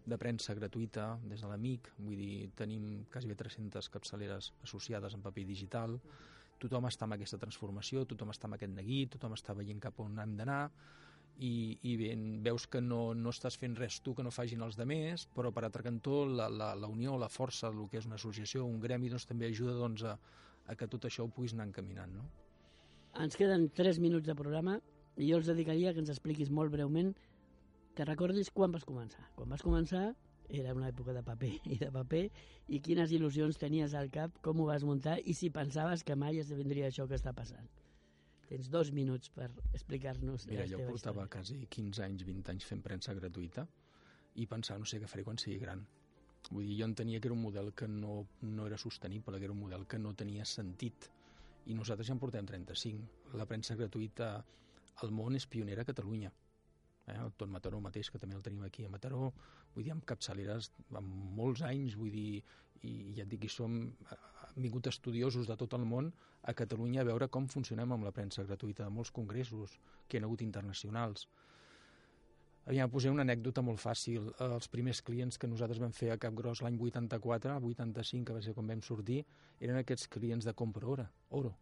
de 0.04 0.18
premsa 0.20 0.56
gratuïta, 0.58 1.14
des 1.30 1.42
de 1.44 1.48
l'AMIC, 1.48 1.92
vull 2.02 2.18
dir, 2.20 2.50
tenim 2.58 3.06
quasi 3.12 3.30
bé 3.30 3.38
300 3.40 3.88
capçaleres 3.94 4.52
associades 4.66 5.16
en 5.16 5.24
paper 5.24 5.46
digital, 5.48 5.96
tothom 6.62 6.90
està 6.90 7.08
amb 7.08 7.16
aquesta 7.16 7.40
transformació, 7.42 8.04
tothom 8.10 8.34
està 8.34 8.50
amb 8.50 8.58
aquest 8.58 8.74
neguit, 8.74 9.14
tothom 9.16 9.38
està 9.38 9.56
veient 9.58 9.80
cap 9.82 10.02
on 10.04 10.20
hem 10.20 10.36
d'anar, 10.40 10.66
i, 11.38 11.80
i 11.88 11.96
bé, 11.98 12.12
veus 12.46 12.68
que 12.68 12.82
no, 12.82 13.14
no 13.18 13.32
estàs 13.34 13.58
fent 13.58 13.76
res 13.80 14.00
tu 14.06 14.14
que 14.18 14.24
no 14.24 14.34
fagin 14.34 14.62
els 14.66 14.78
demés, 14.78 15.26
però 15.36 15.52
per 15.56 15.66
altre 15.66 15.84
cantó 15.86 16.24
la, 16.26 16.50
la, 16.50 16.74
la 16.76 16.90
unió, 16.92 17.18
la 17.18 17.30
força, 17.30 17.72
el 17.72 17.88
que 17.90 18.02
és 18.02 18.08
una 18.10 18.20
associació, 18.20 18.66
un 18.66 18.80
gremi, 18.84 19.10
doncs 19.10 19.28
també 19.30 19.50
ajuda 19.50 19.78
doncs, 19.80 20.04
a, 20.04 20.18
a 20.68 20.78
que 20.78 20.88
tot 20.88 21.08
això 21.10 21.26
ho 21.26 21.34
puguis 21.34 21.56
anar 21.58 21.70
encaminant. 21.70 22.14
No? 22.20 22.28
Ens 23.24 23.36
queden 23.40 23.70
3 23.76 24.00
minuts 24.00 24.28
de 24.28 24.36
programa 24.38 24.80
i 25.18 25.30
jo 25.30 25.40
els 25.40 25.50
dedicaria 25.50 25.94
que 25.94 26.04
ens 26.04 26.12
expliquis 26.14 26.52
molt 26.52 26.72
breument 26.72 27.14
que 27.96 28.08
recordis 28.08 28.52
quan 28.56 28.72
vas 28.72 28.86
començar. 28.88 29.26
Quan 29.36 29.52
vas 29.52 29.64
començar 29.66 30.12
era 30.52 30.74
una 30.76 30.90
època 30.92 31.14
de 31.16 31.24
paper 31.24 31.52
i 31.74 31.78
de 31.80 31.92
paper 31.92 32.26
i 32.68 32.80
quines 32.84 33.12
il·lusions 33.16 33.60
tenies 33.60 33.96
al 33.96 34.12
cap, 34.12 34.36
com 34.44 34.60
ho 34.60 34.68
vas 34.70 34.86
muntar 34.88 35.18
i 35.24 35.36
si 35.36 35.50
pensaves 35.50 36.04
que 36.04 36.16
mai 36.16 36.40
esdevindria 36.40 36.92
això 36.92 37.08
que 37.08 37.20
està 37.20 37.34
passant. 37.36 37.68
Tens 38.52 38.68
dos 38.68 38.90
minuts 38.92 39.32
per 39.32 39.48
explicar-nos 39.72 40.44
Mira, 40.50 40.66
jo 40.68 40.82
portava 40.84 41.24
història. 41.24 41.32
quasi 41.38 41.58
15 41.72 42.04
anys, 42.04 42.26
20 42.28 42.52
anys 42.52 42.66
fent 42.68 42.82
premsa 42.84 43.16
gratuïta 43.16 43.64
i 44.36 44.48
pensava, 44.48 44.82
no 44.82 44.90
sé 44.90 45.00
què 45.00 45.08
faré 45.08 45.24
quan 45.24 45.40
sigui 45.40 45.60
gran. 45.62 45.86
Vull 46.50 46.66
dir, 46.68 46.76
jo 46.82 46.90
entenia 46.90 47.22
que 47.22 47.30
era 47.30 47.38
un 47.38 47.44
model 47.46 47.72
que 47.78 47.88
no, 47.88 48.26
no 48.42 48.68
era 48.68 48.78
sostenible, 48.82 49.40
que 49.40 49.48
era 49.48 49.56
un 49.56 49.62
model 49.62 49.86
que 49.88 50.00
no 50.00 50.12
tenia 50.20 50.44
sentit. 50.44 51.08
I 51.72 51.78
nosaltres 51.78 52.10
ja 52.10 52.16
en 52.18 52.20
portem 52.20 52.48
35. 52.50 53.36
La 53.40 53.48
premsa 53.48 53.78
gratuïta 53.80 54.34
al 55.06 55.14
món 55.16 55.38
és 55.40 55.48
pionera 55.48 55.86
a 55.86 55.88
Catalunya. 55.88 56.32
Eh? 57.08 57.18
El 57.18 57.32
Tot 57.38 57.50
Mataró 57.50 57.80
mateix, 57.80 58.10
que 58.12 58.20
també 58.20 58.36
el 58.36 58.44
tenim 58.44 58.66
aquí 58.68 58.84
a 58.84 58.92
Mataró, 58.92 59.30
vull 59.76 59.86
dir, 59.86 59.94
amb 59.96 60.04
capçaleres 60.04 60.72
amb 60.92 61.16
molts 61.40 61.64
anys, 61.68 61.96
vull 61.96 62.12
dir, 62.12 62.44
i 62.88 63.14
ja 63.18 63.26
et 63.26 63.32
dic, 63.32 63.46
hi 63.46 63.52
som, 63.52 63.78
han 64.10 64.64
vingut 64.64 64.88
estudiosos 64.92 65.48
de 65.48 65.58
tot 65.60 65.74
el 65.78 65.86
món 65.88 66.12
a 66.44 66.56
Catalunya 66.58 67.04
a 67.04 67.08
veure 67.08 67.30
com 67.30 67.48
funcionem 67.48 67.94
amb 67.94 68.08
la 68.08 68.14
premsa 68.16 68.44
gratuïta 68.48 68.84
de 68.84 68.94
molts 68.94 69.14
congressos 69.16 69.78
que 70.08 70.18
hi 70.18 70.22
ha 70.22 70.28
hagut 70.28 70.44
internacionals. 70.46 71.28
Aviam, 72.70 72.92
posaré 72.94 73.14
una 73.14 73.26
anècdota 73.26 73.64
molt 73.66 73.82
fàcil. 73.82 74.28
Els 74.46 74.70
primers 74.70 75.02
clients 75.02 75.40
que 75.42 75.50
nosaltres 75.50 75.82
vam 75.82 75.94
fer 75.98 76.12
a 76.14 76.20
Capgròs 76.22 76.62
l'any 76.62 76.78
84, 76.78 77.58
85, 77.72 78.28
que 78.28 78.38
va 78.38 78.44
ser 78.46 78.54
quan 78.58 78.70
vam 78.70 78.84
sortir, 78.86 79.24
eren 79.60 79.80
aquests 79.80 80.08
clients 80.14 80.46
de 80.46 80.54
compra 80.54 80.88
oro. 80.94 81.08
oro 81.42 81.56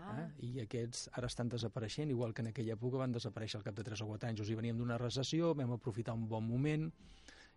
Ah, 0.00 0.16
eh? 0.22 0.26
I 0.46 0.50
aquests 0.64 1.08
ara 1.18 1.28
estan 1.30 1.50
desapareixent, 1.52 2.10
igual 2.10 2.34
que 2.34 2.42
en 2.44 2.50
aquella 2.50 2.74
època 2.76 3.00
van 3.02 3.14
desaparèixer 3.14 3.58
al 3.58 3.66
cap 3.66 3.76
de 3.76 3.84
3 3.86 4.02
o 4.04 4.08
4 4.10 4.30
anys. 4.30 4.42
O 4.42 4.46
sigui, 4.46 4.58
veníem 4.62 4.78
d'una 4.80 4.98
recessió, 4.98 5.52
vam 5.54 5.74
aprofitar 5.76 6.14
un 6.18 6.26
bon 6.30 6.46
moment, 6.46 6.88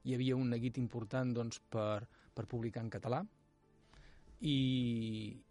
hi 0.03 0.15
havia 0.15 0.35
un 0.35 0.49
neguit 0.51 0.77
important 0.81 1.33
doncs, 1.35 1.61
per, 1.71 2.03
per 2.33 2.47
publicar 2.49 2.83
en 2.83 2.91
català, 2.93 3.23
i, 4.43 4.57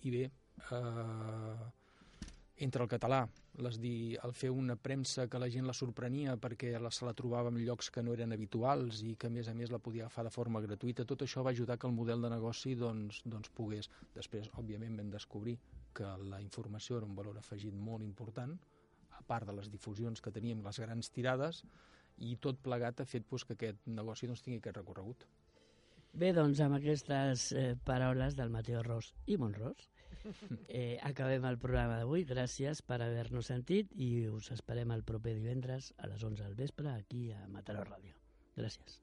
i 0.04 0.10
bé, 0.12 0.24
eh, 0.70 1.70
entre 2.64 2.84
el 2.84 2.90
català, 2.90 3.22
les 3.64 3.78
dir, 3.80 4.18
el 4.24 4.32
fer 4.36 4.50
una 4.52 4.76
premsa 4.76 5.26
que 5.28 5.40
la 5.40 5.48
gent 5.52 5.66
la 5.68 5.74
sorprenia 5.76 6.36
perquè 6.40 6.72
la, 6.80 6.90
se 6.94 7.04
la 7.04 7.14
trobava 7.16 7.50
en 7.52 7.58
llocs 7.64 7.90
que 7.92 8.04
no 8.04 8.14
eren 8.16 8.32
habituals 8.32 9.02
i 9.08 9.14
que 9.16 9.28
a 9.28 9.34
més 9.34 9.48
a 9.48 9.54
més 9.56 9.72
la 9.72 9.80
podia 9.82 10.06
agafar 10.06 10.24
de 10.28 10.34
forma 10.34 10.62
gratuïta, 10.64 11.06
tot 11.08 11.24
això 11.24 11.44
va 11.44 11.52
ajudar 11.56 11.78
que 11.78 11.88
el 11.88 11.96
model 11.96 12.22
de 12.22 12.30
negoci 12.32 12.74
doncs, 12.78 13.22
doncs 13.24 13.50
pogués. 13.56 13.90
Després, 14.14 14.50
òbviament, 14.60 14.96
vam 15.00 15.10
descobrir 15.12 15.56
que 15.92 16.12
la 16.28 16.40
informació 16.40 17.00
era 17.00 17.08
un 17.08 17.16
valor 17.16 17.40
afegit 17.40 17.74
molt 17.74 18.04
important, 18.04 18.54
a 19.18 19.24
part 19.26 19.48
de 19.48 19.56
les 19.56 19.68
difusions 19.72 20.20
que 20.20 20.32
teníem, 20.32 20.62
les 20.64 20.80
grans 20.80 21.10
tirades, 21.12 21.64
i 22.22 22.36
tot 22.46 22.60
plegat 22.64 23.00
ha 23.02 23.08
fet 23.08 23.26
doncs, 23.28 23.46
que 23.48 23.56
aquest 23.58 23.86
negoci 23.86 24.28
doncs, 24.30 24.42
tingui 24.44 24.60
aquest 24.62 24.78
recorregut. 24.78 25.26
Bé, 26.12 26.32
doncs 26.36 26.60
amb 26.60 26.76
aquestes 26.76 27.46
eh, 27.56 27.72
paraules 27.88 28.36
del 28.36 28.52
Mateo 28.52 28.82
Ros 28.84 29.14
i 29.26 29.38
Monros 29.40 29.88
eh, 30.68 30.98
acabem 31.02 31.46
el 31.48 31.58
programa 31.62 31.96
d'avui. 32.00 32.26
Gràcies 32.28 32.82
per 32.84 33.00
haver-nos 33.00 33.48
sentit 33.52 33.94
i 33.96 34.10
us 34.28 34.52
esperem 34.56 34.92
el 34.96 35.06
proper 35.08 35.36
divendres 35.38 35.92
a 35.98 36.10
les 36.12 36.22
11 36.22 36.44
del 36.44 36.58
vespre 36.58 36.92
aquí 36.92 37.30
a 37.32 37.46
Mataró 37.48 37.86
Ràdio. 37.88 38.18
Gràcies. 38.58 39.00